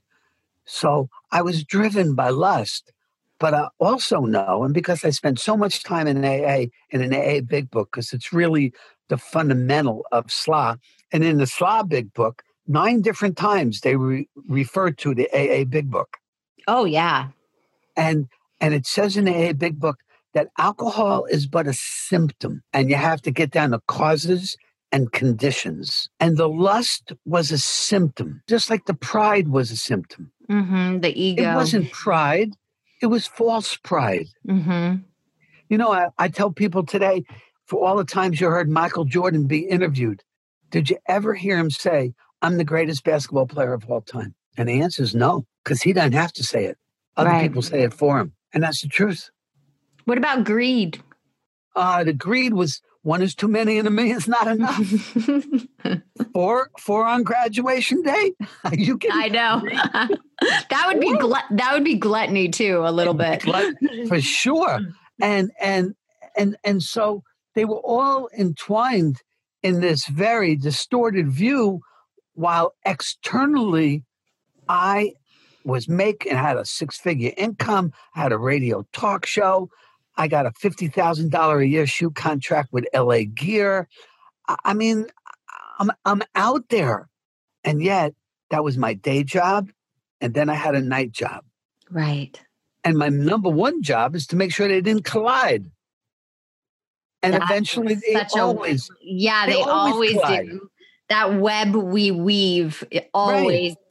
So 0.65 1.09
I 1.33 1.43
was 1.43 1.65
driven 1.65 2.15
by 2.15 2.31
lust. 2.31 2.93
But 3.41 3.55
I 3.55 3.69
also 3.79 4.21
know, 4.23 4.65
and 4.65 4.75
because 4.75 5.05
I 5.05 5.11
spent 5.11 5.39
so 5.39 5.57
much 5.57 5.85
time 5.85 6.09
in 6.09 6.25
AA, 6.25 6.67
in 6.91 7.01
an 7.01 7.15
AA 7.15 7.41
Big 7.41 7.71
Book, 7.71 7.91
because 7.93 8.13
it's 8.13 8.33
really 8.33 8.73
the 9.09 9.17
fundamental 9.17 10.05
of 10.11 10.27
SLA. 10.27 10.79
And 11.13 11.23
in 11.25 11.39
the 11.39 11.45
SLA 11.45 11.89
Big 11.89 12.13
Book, 12.15 12.43
nine 12.67 13.01
different 13.01 13.37
times 13.37 13.81
they 13.81 13.95
re- 13.95 14.29
refer 14.49 14.91
to 14.91 15.15
the 15.15 15.29
AA 15.33 15.65
Big 15.65 15.89
Book. 15.89 16.17
Oh, 16.67 16.85
yeah. 16.85 17.29
And 17.97 18.29
and 18.61 18.75
it 18.75 18.87
says 18.87 19.17
in 19.17 19.25
the 19.25 19.51
AA 19.51 19.53
Big 19.53 19.79
Book 19.79 19.99
that 20.35 20.49
alcohol 20.59 21.25
is 21.27 21.47
but 21.47 21.69
a 21.69 21.73
symptom, 21.73 22.63
and 22.73 22.91
you 22.91 22.97
have 22.97 23.23
to 23.23 23.31
get 23.31 23.51
down 23.51 23.71
to 23.71 23.81
causes 23.87 24.57
and 24.93 25.13
conditions. 25.13 26.09
And 26.21 26.37
the 26.37 26.49
lust 26.49 27.13
was 27.25 27.51
a 27.51 27.59
symptom, 27.59 28.43
just 28.49 28.71
like 28.71 28.87
the 28.87 28.95
pride 28.95 29.49
was 29.49 29.71
a 29.71 29.77
symptom. 29.77 30.33
hmm 30.49 30.99
The 30.99 31.17
ego. 31.19 31.43
It 31.43 31.55
wasn't 31.55 31.91
pride, 31.91 32.53
it 33.03 33.07
was 33.07 33.27
false 33.27 33.77
pride. 33.77 34.29
hmm 34.47 34.97
You 35.69 35.79
know, 35.79 35.93
I, 35.93 36.09
I 36.19 36.29
tell 36.29 36.51
people 36.53 36.85
today, 36.85 37.25
for 37.67 37.87
all 37.87 37.97
the 37.97 38.05
times 38.05 38.41
you 38.41 38.49
heard 38.49 38.71
Michael 38.71 39.05
Jordan 39.05 39.47
be 39.47 39.61
interviewed, 39.61 40.23
did 40.71 40.91
you 40.91 40.99
ever 41.07 41.35
hear 41.35 41.59
him 41.59 41.71
say, 41.71 42.15
I'm 42.41 42.57
the 42.57 42.65
greatest 42.65 43.05
basketball 43.05 43.47
player 43.47 43.75
of 43.75 43.89
all 43.91 44.01
time? 44.01 44.35
And 44.57 44.69
the 44.69 44.81
answer 44.81 45.03
is 45.03 45.15
no, 45.15 45.47
because 45.65 45.83
he 45.83 45.93
doesn't 45.93 46.13
have 46.13 46.33
to 46.35 46.43
say 46.43 46.65
it. 46.65 46.79
Other 47.17 47.31
right. 47.31 47.41
people 47.41 47.63
say 47.63 47.83
it 47.83 47.95
for 47.95 48.19
him. 48.19 48.33
And 48.53 48.63
that's 48.63 48.83
the 48.83 48.89
truth. 48.89 49.31
What 50.05 50.19
about 50.19 50.45
greed? 50.45 51.03
Uh, 51.79 52.03
the 52.03 52.13
greed 52.13 52.55
was 52.55 52.83
one 53.03 53.23
is 53.23 53.35
too 53.35 53.47
many 53.47 53.79
and 53.79 53.87
a 53.87 53.91
million's 53.91 54.27
not 54.27 54.49
enough. 54.49 54.85
four, 56.35 56.71
four 56.79 57.07
on 57.07 57.23
graduation 57.23 58.03
day. 58.03 58.33
you 58.73 58.99
can. 58.99 59.11
I 59.15 59.29
know. 59.29 59.63
that 60.71 60.85
would 60.89 61.01
be 61.01 61.17
glut- 61.17 61.45
that 61.51 61.73
would 61.73 61.85
be 61.85 61.95
gluttony 61.95 62.49
too, 62.49 62.83
a 62.85 62.91
little 62.91 63.15
bit. 63.15 63.45
for 64.09 64.21
sure. 64.21 64.81
And 65.23 65.53
and 65.61 65.95
and 66.37 66.57
and 66.65 66.83
so 66.83 67.23
they 67.55 67.65
were 67.65 67.81
all 67.85 68.29
entwined 68.37 69.23
in 69.63 69.81
this 69.81 70.07
very 70.07 70.57
distorted 70.57 71.29
view, 71.29 71.81
while 72.35 72.75
externally, 72.85 74.05
I 74.69 75.13
was 75.65 75.89
making 75.89 76.35
had 76.35 76.57
a 76.57 76.65
six 76.65 76.99
figure 76.99 77.33
income, 77.37 77.93
I 78.15 78.23
had 78.23 78.33
a 78.33 78.39
radio 78.39 78.87
talk 78.93 79.27
show, 79.27 79.71
I 80.19 80.27
got 80.27 80.47
a 80.47 80.51
$50,000 80.51 81.63
a 81.63 81.67
year 81.67 81.87
shoe 81.87 82.11
contract 82.11 82.73
with 82.73 82.87
LA 82.93 83.21
Gear. 83.33 83.89
I 84.65 84.75
mean, 84.75 85.07
I'm, 85.79 85.93
I'm 86.05 86.23
out 86.35 86.69
there. 86.69 87.09
And 87.63 87.81
yet, 87.81 88.15
that 88.51 88.65
was 88.65 88.77
my 88.77 88.95
day 88.95 89.23
job. 89.23 89.71
And 90.21 90.35
then 90.35 90.51
I 90.51 90.55
had 90.55 90.75
a 90.75 90.81
night 90.81 91.13
job. 91.13 91.45
Right. 91.89 92.41
And 92.83 92.99
my 92.99 93.09
number 93.09 93.49
one 93.49 93.83
job 93.83 94.17
is 94.17 94.27
to 94.29 94.37
make 94.37 94.53
sure 94.53 94.67
they 94.67 94.81
didn't 94.81 95.05
collide. 95.05 95.71
And 97.23 97.35
eventually, 97.35 97.95
they 97.95 98.21
always. 98.37 98.91
A, 98.91 98.93
yeah, 99.03 99.47
they, 99.47 99.53
they 99.53 99.63
always, 99.63 100.17
always 100.17 100.49
do. 100.49 100.69
That 101.09 101.41
web 101.41 101.75
we 101.75 102.11
weave, 102.11 102.85
it 102.91 103.09
always 103.15 103.71
right. 103.71 103.88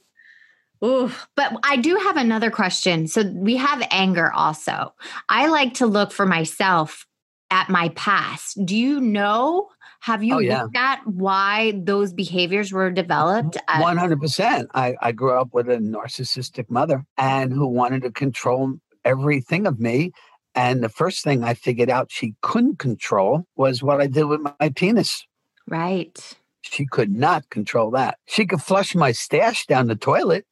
Ooh, 0.84 1.12
but 1.36 1.54
I 1.64 1.78
do 1.78 1.96
have 1.96 2.18
another 2.18 2.52
question. 2.52 3.08
So 3.08 3.24
we 3.34 3.58
have 3.58 3.86
anger 3.90 4.32
also. 4.32 4.94
I 5.30 5.48
like 5.48 5.76
to 5.76 5.88
look 5.88 6.12
for 6.12 6.26
myself 6.26 7.06
at 7.50 7.70
my 7.70 7.90
past. 7.90 8.64
Do 8.66 8.76
you 8.76 9.00
know? 9.00 9.70
Have 10.02 10.24
you 10.24 10.36
oh, 10.36 10.40
yeah. 10.40 10.64
looked 10.64 10.78
at 10.78 11.00
why 11.06 11.74
those 11.84 12.14
behaviors 12.14 12.72
were 12.72 12.92
developed? 12.92 13.58
Mm-hmm. 13.58 13.82
One 13.82 13.98
hundred 13.98 14.22
percent. 14.22 14.70
I 14.74 14.96
I 15.02 15.12
grew 15.12 15.34
up 15.34 15.54
with 15.54 15.68
a 15.70 15.78
narcissistic 15.78 16.70
mother 16.70 17.06
and 17.18 17.52
who 17.52 17.68
wanted 17.68 18.04
to 18.04 18.12
control 18.12 18.76
everything 19.04 19.66
of 19.66 19.80
me. 19.80 20.12
And 20.54 20.84
the 20.84 20.90
first 20.90 21.24
thing 21.24 21.44
I 21.44 21.54
figured 21.54 21.90
out 21.90 22.12
she 22.12 22.36
couldn't 22.42 22.80
control 22.80 23.46
was 23.56 23.82
what 23.82 24.02
I 24.02 24.08
did 24.08 24.26
with 24.26 24.42
my 24.42 24.70
penis. 24.70 25.26
Right. 25.68 26.38
She 26.62 26.86
could 26.86 27.12
not 27.12 27.50
control 27.50 27.92
that. 27.92 28.18
She 28.26 28.46
could 28.46 28.62
flush 28.62 28.94
my 28.94 29.12
stash 29.12 29.66
down 29.66 29.88
the 29.88 29.96
toilet 29.96 30.46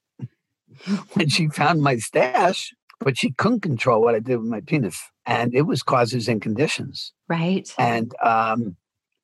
when 1.14 1.30
she 1.30 1.48
found 1.48 1.82
my 1.82 1.98
stash, 1.98 2.74
but 3.00 3.18
she 3.18 3.32
couldn't 3.32 3.62
control 3.62 4.02
what 4.02 4.16
I 4.16 4.20
did 4.20 4.38
with 4.38 4.48
my 4.48 4.62
penis. 4.62 5.02
And 5.26 5.54
it 5.54 5.64
was 5.64 5.84
causes 5.84 6.28
and 6.28 6.42
conditions. 6.42 7.14
Right. 7.28 7.70
And 7.78 8.14
um, 8.24 8.76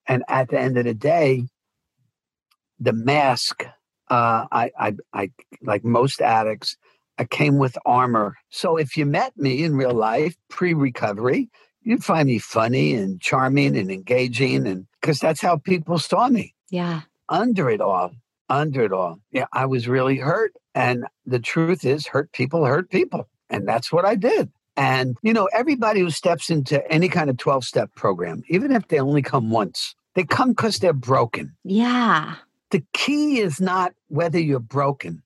and 0.07 0.23
at 0.27 0.49
the 0.49 0.59
end 0.59 0.77
of 0.77 0.85
the 0.85 0.93
day, 0.93 1.45
the 2.79 2.93
mask, 2.93 3.65
uh, 4.09 4.45
I, 4.51 4.71
I 4.77 4.95
I 5.13 5.31
like 5.61 5.83
most 5.83 6.21
addicts, 6.21 6.75
I 7.17 7.25
came 7.25 7.57
with 7.57 7.77
armor. 7.85 8.37
So 8.49 8.77
if 8.77 8.97
you 8.97 9.05
met 9.05 9.37
me 9.37 9.63
in 9.63 9.75
real 9.75 9.93
life 9.93 10.35
pre-recovery, 10.49 11.49
you'd 11.81 12.03
find 12.03 12.27
me 12.27 12.39
funny 12.39 12.93
and 12.95 13.21
charming 13.21 13.77
and 13.77 13.91
engaging 13.91 14.67
and 14.67 14.87
because 14.99 15.19
that's 15.19 15.41
how 15.41 15.57
people 15.57 15.99
saw 15.99 16.29
me. 16.29 16.55
Yeah. 16.69 17.01
Under 17.29 17.69
it 17.69 17.81
all, 17.81 18.11
under 18.51 18.83
it 18.83 18.91
all. 18.91 19.19
Yeah, 19.31 19.45
I 19.53 19.65
was 19.65 19.87
really 19.87 20.17
hurt. 20.17 20.53
And 20.75 21.05
the 21.25 21.39
truth 21.39 21.85
is, 21.85 22.07
hurt 22.07 22.31
people 22.31 22.65
hurt 22.65 22.89
people. 22.89 23.27
And 23.49 23.67
that's 23.67 23.91
what 23.91 24.05
I 24.05 24.15
did. 24.15 24.49
And, 24.77 25.17
you 25.21 25.33
know, 25.33 25.49
everybody 25.53 25.99
who 25.99 26.09
steps 26.09 26.49
into 26.49 26.85
any 26.91 27.09
kind 27.09 27.29
of 27.29 27.37
12 27.37 27.63
step 27.63 27.93
program, 27.95 28.43
even 28.49 28.71
if 28.71 28.87
they 28.87 28.99
only 28.99 29.21
come 29.21 29.49
once, 29.49 29.95
they 30.15 30.23
come 30.23 30.49
because 30.49 30.79
they're 30.79 30.93
broken. 30.93 31.55
Yeah. 31.63 32.35
The 32.71 32.83
key 32.93 33.39
is 33.39 33.59
not 33.59 33.93
whether 34.07 34.39
you're 34.39 34.59
broken. 34.59 35.23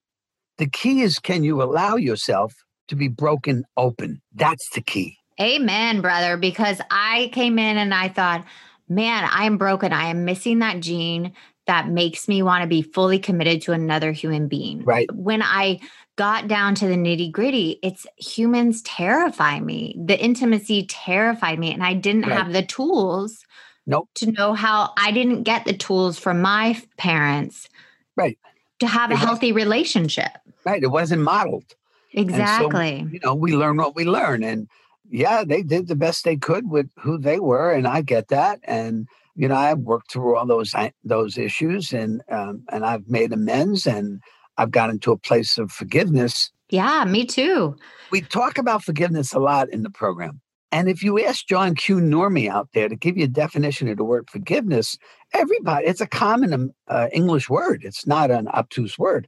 The 0.58 0.68
key 0.68 1.02
is 1.02 1.20
can 1.20 1.44
you 1.44 1.62
allow 1.62 1.96
yourself 1.96 2.56
to 2.88 2.96
be 2.96 3.08
broken 3.08 3.66
open? 3.78 4.22
That's 4.34 4.70
the 4.72 4.82
key. 4.82 5.18
Amen, 5.40 6.02
brother. 6.02 6.38
Because 6.38 6.80
I 6.90 7.30
came 7.34 7.60
in 7.60 7.78
and 7.78 7.94
I 7.94 8.10
thought, 8.10 8.46
man, 8.88 9.28
I 9.32 9.46
am 9.46 9.58
broken. 9.58 9.94
I 9.94 10.06
am 10.06 10.26
missing 10.26 10.60
that 10.60 10.80
gene 10.80 11.34
that 11.68 11.90
makes 11.90 12.28
me 12.28 12.44
want 12.44 12.62
to 12.62 12.68
be 12.68 12.82
fully 12.82 13.20
committed 13.20 13.62
to 13.64 13.72
another 13.72 14.12
human 14.12 14.48
being. 14.48 14.84
Right. 14.84 15.12
When 15.14 15.42
I 15.42 15.80
got 16.16 16.48
down 16.48 16.76
to 16.76 16.88
the 16.88 16.96
nitty 16.96 17.32
gritty, 17.32 17.80
it's 17.82 18.06
humans 18.18 18.82
terrify 18.84 19.60
me. 19.60 19.96
The 19.98 20.20
intimacy 20.20 20.86
terrified 20.86 21.60
me. 21.60 21.74
And 21.74 21.84
I 21.84 21.94
didn't 21.94 22.28
right. 22.28 22.38
have 22.38 22.54
the 22.54 22.64
tools 22.64 23.46
nope. 23.86 24.10
to 24.16 24.32
know 24.32 24.54
how 24.54 24.94
I 24.98 25.12
didn't 25.12 25.44
get 25.44 25.66
the 25.66 25.76
tools 25.76 26.18
from 26.18 26.42
my 26.42 26.82
parents. 26.98 27.68
Right. 28.16 28.38
To 28.80 28.88
have 28.88 29.12
a 29.12 29.16
healthy 29.16 29.52
relationship. 29.52 30.32
Right. 30.66 30.84
It 30.84 30.88
wasn't 30.88 31.22
modeled. 31.22 31.76
Exactly. 32.14 33.02
So, 33.02 33.08
you 33.12 33.20
know, 33.24 33.36
we 33.36 33.56
learn 33.56 33.78
what 33.78 33.96
we 33.96 34.06
learn. 34.06 34.44
And 34.44 34.70
yeah, 35.10 35.44
they 35.44 35.64
did 35.64 35.88
the 35.88 35.96
best 35.96 36.24
they 36.24 36.38
could 36.38 36.70
with 36.70 36.90
who 37.00 37.18
they 37.18 37.40
were. 37.40 37.72
And 37.72 37.88
I 37.88 38.02
get 38.02 38.30
that. 38.30 38.60
And 38.64 39.08
you 39.36 39.48
know, 39.48 39.56
I've 39.56 39.80
worked 39.80 40.12
through 40.12 40.38
all 40.38 40.46
those 40.46 40.74
those 41.04 41.38
issues, 41.38 41.94
and 41.94 42.22
um, 42.32 42.64
and 42.72 42.86
I've 42.86 43.08
made 43.08 43.34
amends, 43.34 43.86
and 43.86 44.22
I've 44.58 44.72
gotten 44.72 45.00
to 45.00 45.12
a 45.12 45.18
place 45.18 45.58
of 45.58 45.72
forgiveness. 45.72 46.52
Yeah, 46.70 47.06
me 47.06 47.26
too. 47.26 47.76
We 48.12 48.22
talk 48.22 48.58
about 48.58 48.84
forgiveness 48.84 49.34
a 49.34 49.40
lot 49.40 49.70
in 49.70 49.84
the 49.84 49.90
program. 49.90 50.42
And 50.72 50.90
if 50.90 51.04
you 51.04 51.24
ask 51.24 51.46
John 51.48 51.76
Q. 51.76 51.98
Normie 51.98 52.50
out 52.50 52.70
there 52.74 52.90
to 52.90 52.96
give 52.96 53.18
you 53.18 53.26
a 53.26 53.30
definition 53.30 53.88
of 53.88 53.98
the 53.98 54.04
word 54.04 54.30
forgiveness, 54.30 54.98
everybody, 55.34 55.86
it's 55.86 56.02
a 56.02 56.08
common 56.08 56.54
um, 56.54 56.72
uh, 56.88 57.08
English 57.14 57.50
word. 57.50 57.84
It's 57.84 58.08
not 58.08 58.32
an 58.32 58.48
obtuse 58.50 58.98
word. 58.98 59.28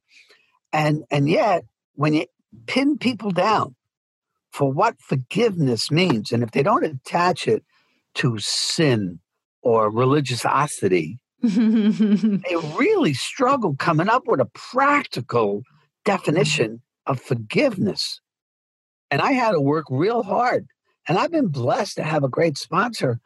And, 0.73 1.03
and 1.11 1.29
yet, 1.29 1.63
when 1.93 2.13
you 2.13 2.25
pin 2.65 2.97
people 2.97 3.31
down 3.31 3.75
for 4.51 4.71
what 4.71 4.99
forgiveness 4.99 5.91
means, 5.91 6.31
and 6.31 6.43
if 6.43 6.51
they 6.51 6.63
don't 6.63 6.83
attach 6.83 7.47
it 7.47 7.63
to 8.15 8.37
sin 8.39 9.19
or 9.67 9.91
religiosity, 9.91 11.19
they 11.43 12.55
really 12.77 13.13
struggle 13.13 13.75
coming 13.75 14.07
up 14.07 14.23
with 14.25 14.39
a 14.39 14.45
practical 14.45 15.61
definition 16.05 16.81
of 17.05 17.19
forgiveness. 17.19 18.21
And 19.11 19.21
I 19.21 19.33
had 19.33 19.51
to 19.51 19.59
work 19.59 19.83
real 19.89 20.23
hard. 20.23 20.67
And 21.05 21.17
I've 21.17 21.31
been 21.31 21.49
blessed 21.49 21.97
to 21.97 22.03
have 22.03 22.23
a 22.23 22.29
great 22.29 22.57
sponsor. 22.57 23.19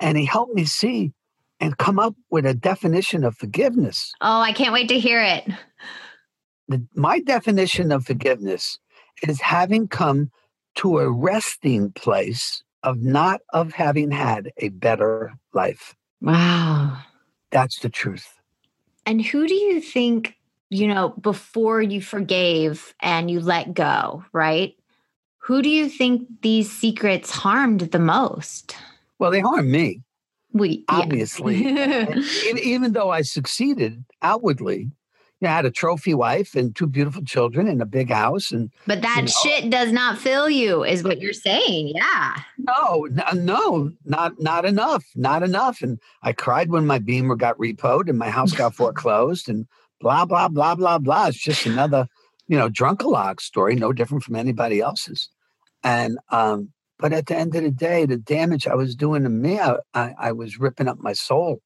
And 0.00 0.18
he 0.18 0.24
helped 0.24 0.52
me 0.52 0.64
see 0.64 1.12
and 1.60 1.78
come 1.78 2.00
up 2.00 2.16
with 2.28 2.44
a 2.44 2.54
definition 2.54 3.22
of 3.22 3.36
forgiveness. 3.36 4.12
Oh, 4.20 4.40
I 4.40 4.52
can't 4.52 4.72
wait 4.72 4.88
to 4.88 4.98
hear 4.98 5.22
it. 5.22 5.48
The, 6.66 6.84
my 6.96 7.20
definition 7.20 7.92
of 7.92 8.04
forgiveness 8.04 8.80
is 9.28 9.40
having 9.40 9.86
come 9.86 10.32
to 10.78 10.98
a 10.98 11.08
resting 11.08 11.92
place 11.92 12.64
of 12.82 13.02
not 13.02 13.40
of 13.52 13.72
having 13.72 14.10
had 14.10 14.52
a 14.58 14.68
better 14.68 15.32
life. 15.52 15.94
Wow. 16.20 16.98
That's 17.50 17.80
the 17.80 17.88
truth. 17.88 18.38
And 19.06 19.24
who 19.24 19.46
do 19.46 19.54
you 19.54 19.80
think, 19.80 20.36
you 20.70 20.86
know, 20.86 21.10
before 21.20 21.80
you 21.80 22.02
forgave 22.02 22.94
and 23.00 23.30
you 23.30 23.40
let 23.40 23.74
go, 23.74 24.24
right? 24.32 24.74
Who 25.38 25.62
do 25.62 25.70
you 25.70 25.88
think 25.88 26.28
these 26.42 26.70
secrets 26.70 27.30
harmed 27.30 27.80
the 27.80 27.98
most? 27.98 28.76
Well, 29.18 29.30
they 29.30 29.40
harmed 29.40 29.70
me. 29.70 30.02
We 30.52 30.84
obviously, 30.88 31.56
even, 31.66 32.58
even 32.58 32.92
though 32.92 33.10
I 33.10 33.22
succeeded 33.22 34.04
outwardly, 34.22 34.90
know, 35.46 35.50
I 35.50 35.56
had 35.56 35.66
a 35.66 35.70
trophy 35.70 36.14
wife 36.14 36.54
and 36.54 36.74
two 36.74 36.86
beautiful 36.86 37.22
children 37.22 37.68
and 37.68 37.80
a 37.80 37.86
big 37.86 38.10
house. 38.10 38.50
And 38.50 38.70
but 38.86 39.02
that 39.02 39.16
you 39.16 39.22
know, 39.22 39.28
shit 39.28 39.70
does 39.70 39.92
not 39.92 40.18
fill 40.18 40.50
you, 40.50 40.84
is 40.84 41.04
what 41.04 41.20
you're 41.20 41.32
saying. 41.32 41.92
Yeah. 41.94 42.36
No, 42.58 43.08
no, 43.34 43.92
not 44.04 44.40
not 44.40 44.64
enough, 44.64 45.04
not 45.14 45.42
enough. 45.42 45.80
And 45.82 45.98
I 46.22 46.32
cried 46.32 46.70
when 46.70 46.86
my 46.86 46.98
Beamer 46.98 47.36
got 47.36 47.58
repoed 47.58 48.08
and 48.08 48.18
my 48.18 48.30
house 48.30 48.52
got 48.52 48.74
foreclosed 48.76 49.48
and 49.48 49.66
blah 50.00 50.24
blah 50.24 50.48
blah 50.48 50.74
blah 50.74 50.98
blah. 50.98 51.28
It's 51.28 51.38
just 51.38 51.66
another, 51.66 52.08
you 52.48 52.58
know, 52.58 52.68
drunkalog 52.68 53.40
story, 53.40 53.76
no 53.76 53.92
different 53.92 54.24
from 54.24 54.36
anybody 54.36 54.80
else's. 54.80 55.30
And 55.84 56.18
um, 56.30 56.72
but 56.98 57.12
at 57.12 57.26
the 57.26 57.36
end 57.36 57.54
of 57.54 57.62
the 57.62 57.70
day, 57.70 58.06
the 58.06 58.16
damage 58.16 58.66
I 58.66 58.74
was 58.74 58.96
doing 58.96 59.22
to 59.22 59.28
me, 59.28 59.60
I, 59.60 59.76
I, 59.94 60.14
I 60.18 60.32
was 60.32 60.58
ripping 60.58 60.88
up 60.88 60.98
my 60.98 61.12
soul. 61.12 61.60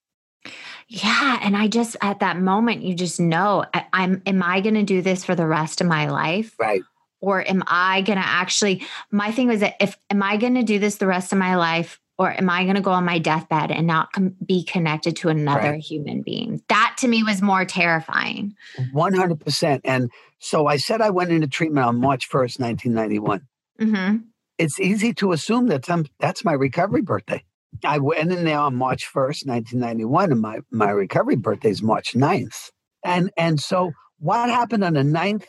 Yeah. 0.88 1.38
And 1.42 1.56
I 1.56 1.68
just, 1.68 1.96
at 2.00 2.20
that 2.20 2.38
moment, 2.38 2.82
you 2.82 2.94
just 2.94 3.20
know 3.20 3.64
I, 3.72 3.84
am 3.92 4.22
am 4.26 4.42
I 4.42 4.60
going 4.60 4.74
to 4.74 4.82
do 4.82 5.02
this 5.02 5.24
for 5.24 5.34
the 5.34 5.46
rest 5.46 5.80
of 5.80 5.86
my 5.86 6.10
life? 6.10 6.54
Right. 6.58 6.82
Or 7.20 7.48
am 7.48 7.62
I 7.66 8.02
going 8.02 8.18
to 8.18 8.26
actually, 8.26 8.84
my 9.10 9.30
thing 9.30 9.48
was 9.48 9.60
that 9.60 9.76
if, 9.80 9.96
am 10.10 10.22
I 10.22 10.36
going 10.36 10.54
to 10.56 10.64
do 10.64 10.78
this 10.78 10.96
the 10.96 11.06
rest 11.06 11.32
of 11.32 11.38
my 11.38 11.56
life? 11.56 12.00
or 12.18 12.30
am 12.30 12.48
I 12.50 12.62
going 12.64 12.76
to 12.76 12.82
go 12.82 12.92
on 12.92 13.04
my 13.04 13.18
deathbed 13.18 13.70
and 13.70 13.86
not 13.86 14.12
com- 14.12 14.36
be 14.44 14.64
connected 14.64 15.16
to 15.16 15.28
another 15.28 15.72
right. 15.72 15.80
human 15.80 16.22
being? 16.22 16.62
That 16.68 16.94
to 16.98 17.08
me 17.08 17.22
was 17.22 17.42
more 17.42 17.64
terrifying. 17.64 18.54
100%. 18.94 19.80
And 19.84 20.10
so 20.38 20.66
I 20.66 20.76
said 20.76 21.00
I 21.00 21.10
went 21.10 21.30
into 21.30 21.48
treatment 21.48 21.86
on 21.86 21.98
March 21.98 22.30
1st, 22.30 22.60
1991. 22.60 23.40
Mm-hmm. 23.80 24.16
It's 24.58 24.78
easy 24.78 25.12
to 25.14 25.32
assume 25.32 25.66
that 25.68 25.84
some, 25.84 26.06
that's 26.20 26.44
my 26.44 26.52
recovery 26.52 27.02
birthday. 27.02 27.42
I 27.84 27.98
went 27.98 28.32
in 28.32 28.44
there 28.44 28.58
on 28.58 28.76
March 28.76 29.06
1st, 29.12 29.46
1991, 29.46 30.32
and 30.32 30.40
my, 30.40 30.58
my 30.70 30.90
recovery 30.90 31.36
birthday 31.36 31.70
is 31.70 31.82
March 31.82 32.12
9th. 32.14 32.70
And, 33.04 33.30
and 33.36 33.60
so 33.60 33.92
what 34.18 34.48
happened 34.48 34.84
on 34.84 34.94
the 34.94 35.00
9th 35.00 35.46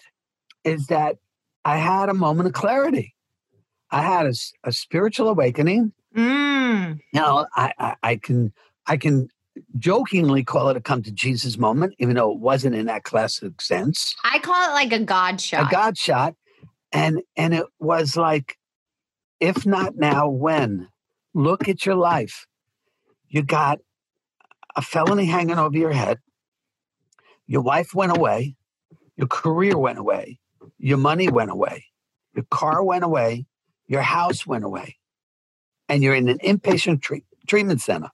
is 0.63 0.87
that 0.87 1.17
I 1.63 1.77
had 1.77 2.09
a 2.09 2.13
moment 2.13 2.47
of 2.47 2.53
clarity. 2.53 3.13
I 3.91 4.01
had 4.01 4.25
a, 4.25 4.33
a 4.63 4.71
spiritual 4.71 5.29
awakening 5.29 5.93
Mm. 6.15 6.99
Now 7.11 7.47
I, 7.55 7.73
I, 7.79 7.95
I 8.03 8.15
can 8.17 8.53
I 8.85 8.97
can 8.97 9.29
jokingly 9.77 10.43
call 10.43 10.69
it 10.69 10.77
a 10.77 10.81
come 10.81 11.03
to 11.03 11.11
Jesus 11.11 11.57
moment, 11.57 11.93
even 11.99 12.15
though 12.15 12.31
it 12.31 12.39
wasn't 12.39 12.75
in 12.75 12.85
that 12.87 13.03
classic 13.03 13.61
sense. 13.61 14.15
I 14.23 14.39
call 14.39 14.69
it 14.69 14.73
like 14.73 14.93
a 14.93 15.03
God 15.03 15.41
shot. 15.41 15.67
A 15.67 15.71
God 15.71 15.97
shot. 15.97 16.35
And 16.91 17.21
and 17.35 17.53
it 17.53 17.65
was 17.79 18.15
like, 18.15 18.57
if 19.39 19.65
not 19.65 19.95
now, 19.95 20.29
when? 20.29 20.89
Look 21.33 21.67
at 21.67 21.85
your 21.85 21.95
life. 21.95 22.47
You 23.27 23.43
got 23.43 23.79
a 24.75 24.81
felony 24.81 25.25
hanging 25.25 25.57
over 25.57 25.77
your 25.77 25.91
head. 25.91 26.19
Your 27.47 27.61
wife 27.61 27.93
went 27.93 28.15
away. 28.15 28.55
Your 29.17 29.27
career 29.27 29.77
went 29.77 29.99
away. 29.99 30.39
Your 30.77 30.97
money 30.97 31.29
went 31.29 31.51
away. 31.51 31.85
Your 32.35 32.45
car 32.49 32.83
went 32.83 33.03
away. 33.03 33.45
Your 33.87 34.01
house 34.01 34.45
went 34.45 34.63
away 34.63 34.97
and 35.89 36.01
you're 36.01 36.15
in 36.15 36.29
an 36.29 36.39
inpatient 36.39 37.01
tre- 37.01 37.23
treatment 37.47 37.81
center. 37.81 38.09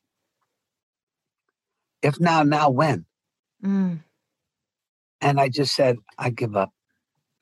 If 2.02 2.20
now, 2.20 2.44
now 2.44 2.70
when? 2.70 3.06
Mm. 3.64 4.00
And 5.22 5.40
I 5.40 5.50
just 5.50 5.76
said, 5.76 5.98
I 6.18 6.30
give 6.30 6.56
up. 6.56 6.72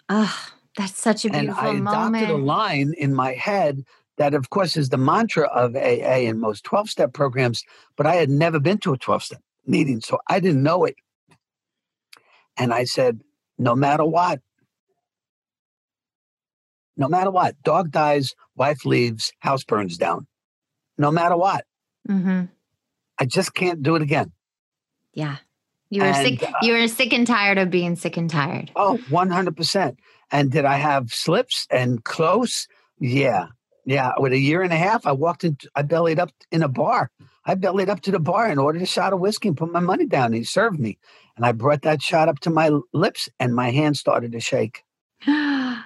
Ah, 0.10 0.54
that's 0.76 0.98
such 0.98 1.26
a 1.26 1.30
beautiful 1.30 1.70
and 1.70 1.88
I 1.88 1.94
moment. 1.94 2.24
adopted 2.24 2.30
a 2.30 2.44
line 2.44 2.94
in 2.98 3.13
my 3.13 3.34
head 3.34 3.84
that, 4.17 4.34
of 4.34 4.49
course, 4.49 4.77
is 4.77 4.89
the 4.89 4.97
mantra 4.97 5.47
of 5.47 5.75
AA 5.75 6.25
in 6.25 6.39
most 6.39 6.63
12 6.63 6.89
step 6.89 7.13
programs, 7.13 7.63
but 7.95 8.06
I 8.06 8.15
had 8.15 8.30
never 8.30 8.60
been 8.60 8.80
to 8.80 8.93
a 8.93 8.97
12 8.97 9.23
step 9.23 9.41
meeting, 9.65 10.01
so 10.01 10.19
I 10.27 10.39
didn't 10.39 10.63
know 10.63 10.86
it. 10.86 10.95
And 12.58 12.73
I 12.73 12.86
said, 12.86 13.21
no 13.58 13.75
matter 13.75 14.06
what, 14.06 14.41
no 16.95 17.08
matter 17.08 17.30
what, 17.30 17.62
dog 17.63 17.91
dies, 17.91 18.34
wife 18.56 18.84
leaves, 18.86 19.32
house 19.39 19.63
burns 19.63 19.97
down. 19.97 20.25
No 20.97 21.12
matter 21.12 21.38
what. 21.38 21.63
Mm-hmm. 22.10 22.45
I 23.19 23.25
just 23.25 23.53
can't 23.53 23.84
do 23.84 23.95
it 23.95 24.01
again. 24.01 24.32
Yeah. 25.13 25.38
You 25.89 26.01
were 26.01 26.08
and, 26.08 26.39
sick. 26.39 26.43
Uh, 26.43 26.53
you 26.63 26.73
were 26.73 26.88
sick 26.88 27.13
and 27.13 27.25
tired 27.25 27.60
of 27.60 27.69
being 27.69 27.95
sick 27.95 28.17
and 28.17 28.30
tired. 28.30 28.71
Oh, 28.75 28.99
100%. 29.10 29.95
And 30.32 30.51
did 30.51 30.65
I 30.65 30.77
have 30.77 31.13
slips 31.13 31.67
and 31.69 32.03
close? 32.03 32.67
Yeah. 32.99 33.47
Yeah. 33.88 34.12
With 34.17 34.34
a 34.34 34.38
year 34.38 34.62
and 34.62 34.73
a 34.73 34.78
half, 34.78 35.08
I 35.08 35.13
walked 35.13 35.45
in, 35.45 35.58
I 35.73 35.82
bellied 35.82 36.19
up 36.19 36.32
in 36.52 36.62
a 36.62 36.67
bar. 36.67 37.10
I 37.45 37.56
bellied 37.56 37.88
up 37.88 38.02
to 38.02 38.12
the 38.12 38.19
bar 38.19 38.45
and 38.45 38.60
ordered 38.60 38.82
a 38.82 38.86
shot 38.86 39.13
of 39.13 39.21
whiskey 39.21 39.47
and 39.47 39.56
put 39.56 39.71
my 39.71 39.80
money 39.80 40.06
down. 40.06 40.26
And 40.26 40.36
he 40.36 40.43
served 40.43 40.78
me. 40.78 40.97
And 41.38 41.45
I 41.45 41.54
brought 41.54 41.84
that 41.84 42.02
shot 42.02 42.28
up 42.28 42.39
to 42.41 42.50
my 42.50 42.69
lips 42.93 43.30
and 43.39 43.56
my 43.56 43.71
hand 43.71 43.95
started 43.95 44.34
to 44.34 44.41
shake. 44.41 44.84
and 45.26 45.86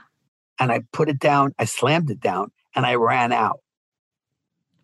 I 0.60 0.82
put 0.92 1.10
it 1.10 1.20
down, 1.20 1.54
I 1.60 1.66
slammed 1.66 2.10
it 2.10 2.20
down, 2.20 2.52
and 2.76 2.88
I 2.88 2.96
ran 2.96 3.32
out. 3.32 3.60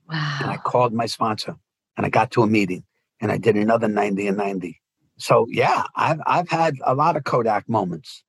Wow. 0.08 0.38
And 0.41 0.51
I 0.51 0.58
called 0.58 0.93
my 0.93 1.08
sponsor 1.08 1.56
and 1.97 2.06
I 2.06 2.10
got 2.10 2.30
to 2.32 2.43
a 2.43 2.47
meeting 2.47 2.84
and 3.19 3.32
I 3.32 3.38
did 3.38 3.56
another 3.56 3.88
90 3.88 4.27
and 4.27 4.38
90. 4.38 4.80
So 5.17 5.47
yeah, 5.49 5.86
I've 5.95 6.19
I've 6.27 6.49
had 6.49 6.75
a 6.86 6.93
lot 6.93 7.17
of 7.17 7.23
Kodak 7.23 7.67
moments. 7.67 8.23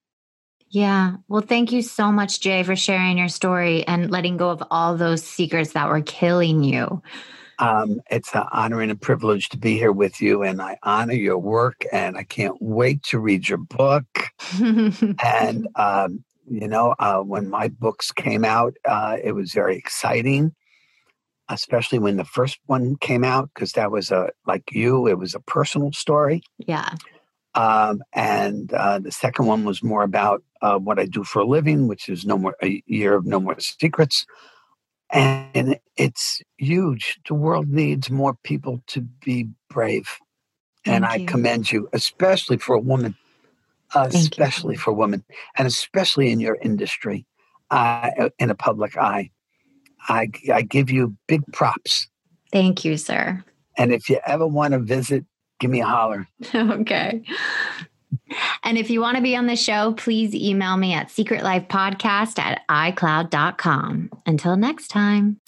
Yeah. 0.70 1.16
Well, 1.28 1.40
thank 1.40 1.72
you 1.72 1.82
so 1.82 2.12
much, 2.12 2.40
Jay, 2.40 2.62
for 2.62 2.76
sharing 2.76 3.18
your 3.18 3.28
story 3.28 3.86
and 3.86 4.10
letting 4.10 4.36
go 4.36 4.50
of 4.50 4.62
all 4.70 4.96
those 4.96 5.22
secrets 5.22 5.72
that 5.72 5.88
were 5.88 6.02
killing 6.02 6.62
you. 6.62 7.02
Um, 7.58 8.00
it's 8.10 8.34
an 8.34 8.44
honor 8.52 8.80
and 8.80 8.92
a 8.92 8.96
privilege 8.96 9.48
to 9.48 9.58
be 9.58 9.76
here 9.76 9.90
with 9.90 10.20
you, 10.20 10.42
and 10.44 10.62
I 10.62 10.78
honor 10.84 11.14
your 11.14 11.38
work, 11.38 11.84
and 11.90 12.16
I 12.16 12.22
can't 12.22 12.56
wait 12.60 13.02
to 13.04 13.18
read 13.18 13.48
your 13.48 13.58
book. 13.58 14.06
and 14.62 15.66
um, 15.74 16.24
you 16.50 16.68
know, 16.68 16.94
uh, 16.98 17.18
when 17.18 17.48
my 17.50 17.68
books 17.68 18.12
came 18.12 18.44
out, 18.44 18.74
uh, 18.84 19.16
it 19.22 19.32
was 19.32 19.52
very 19.52 19.76
exciting, 19.76 20.54
especially 21.48 21.98
when 21.98 22.16
the 22.16 22.24
first 22.24 22.58
one 22.66 22.96
came 22.96 23.24
out, 23.24 23.50
because 23.54 23.72
that 23.72 23.90
was 23.90 24.10
a, 24.10 24.30
like 24.46 24.70
you, 24.70 25.06
it 25.08 25.18
was 25.18 25.34
a 25.34 25.40
personal 25.40 25.92
story. 25.92 26.42
Yeah. 26.58 26.94
Um, 27.58 28.02
and 28.12 28.72
uh, 28.72 29.00
the 29.00 29.10
second 29.10 29.46
one 29.46 29.64
was 29.64 29.82
more 29.82 30.04
about 30.04 30.44
uh, 30.62 30.78
what 30.78 30.98
I 30.98 31.06
do 31.06 31.24
for 31.24 31.40
a 31.40 31.44
living, 31.44 31.88
which 31.88 32.08
is 32.08 32.24
no 32.24 32.38
more 32.38 32.54
a 32.62 32.82
year 32.86 33.14
of 33.14 33.26
no 33.26 33.40
more 33.40 33.58
secrets. 33.58 34.26
And 35.10 35.78
it's 35.96 36.40
huge. 36.58 37.18
The 37.26 37.34
world 37.34 37.68
needs 37.68 38.10
more 38.10 38.36
people 38.44 38.82
to 38.88 39.00
be 39.00 39.48
brave. 39.68 40.08
Thank 40.84 40.94
and 40.94 41.06
I 41.06 41.24
commend 41.24 41.72
you, 41.72 41.88
especially 41.92 42.58
for 42.58 42.76
a 42.76 42.80
woman 42.80 43.16
especially 43.94 44.76
for 44.76 44.92
women, 44.92 45.24
and 45.56 45.66
especially 45.66 46.30
in 46.30 46.40
your 46.40 46.56
industry, 46.62 47.26
uh, 47.70 48.10
in 48.38 48.50
a 48.50 48.54
public 48.54 48.96
eye. 48.96 49.30
I, 50.08 50.30
I 50.52 50.62
give 50.62 50.90
you 50.90 51.16
big 51.26 51.42
props. 51.52 52.08
Thank 52.52 52.84
you, 52.84 52.96
sir. 52.96 53.44
And 53.76 53.92
if 53.92 54.08
you 54.08 54.20
ever 54.26 54.46
want 54.46 54.72
to 54.72 54.78
visit, 54.78 55.24
give 55.58 55.70
me 55.70 55.80
a 55.80 55.86
holler. 55.86 56.28
okay. 56.54 57.22
And 58.62 58.78
if 58.78 58.90
you 58.90 59.00
want 59.00 59.16
to 59.16 59.22
be 59.22 59.36
on 59.36 59.46
the 59.46 59.56
show, 59.56 59.92
please 59.92 60.34
email 60.34 60.76
me 60.76 60.92
at 60.94 61.08
secretlifepodcast 61.08 62.38
at 62.38 62.66
icloud.com. 62.68 64.10
Until 64.26 64.56
next 64.56 64.88
time. 64.88 65.40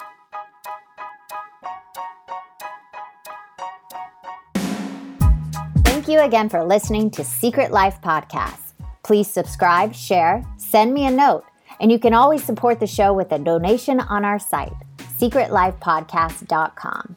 Thank 5.84 6.08
you 6.08 6.20
again 6.20 6.48
for 6.48 6.64
listening 6.64 7.10
to 7.12 7.24
Secret 7.24 7.70
Life 7.70 8.00
Podcast. 8.02 8.72
Please 9.02 9.28
subscribe, 9.28 9.94
share, 9.94 10.44
send 10.56 10.94
me 10.94 11.06
a 11.06 11.10
note, 11.10 11.44
and 11.80 11.92
you 11.92 11.98
can 11.98 12.14
always 12.14 12.42
support 12.44 12.80
the 12.80 12.86
show 12.86 13.12
with 13.12 13.32
a 13.32 13.38
donation 13.38 14.00
on 14.00 14.24
our 14.24 14.38
site, 14.38 14.72
secretlifepodcast.com. 15.18 17.16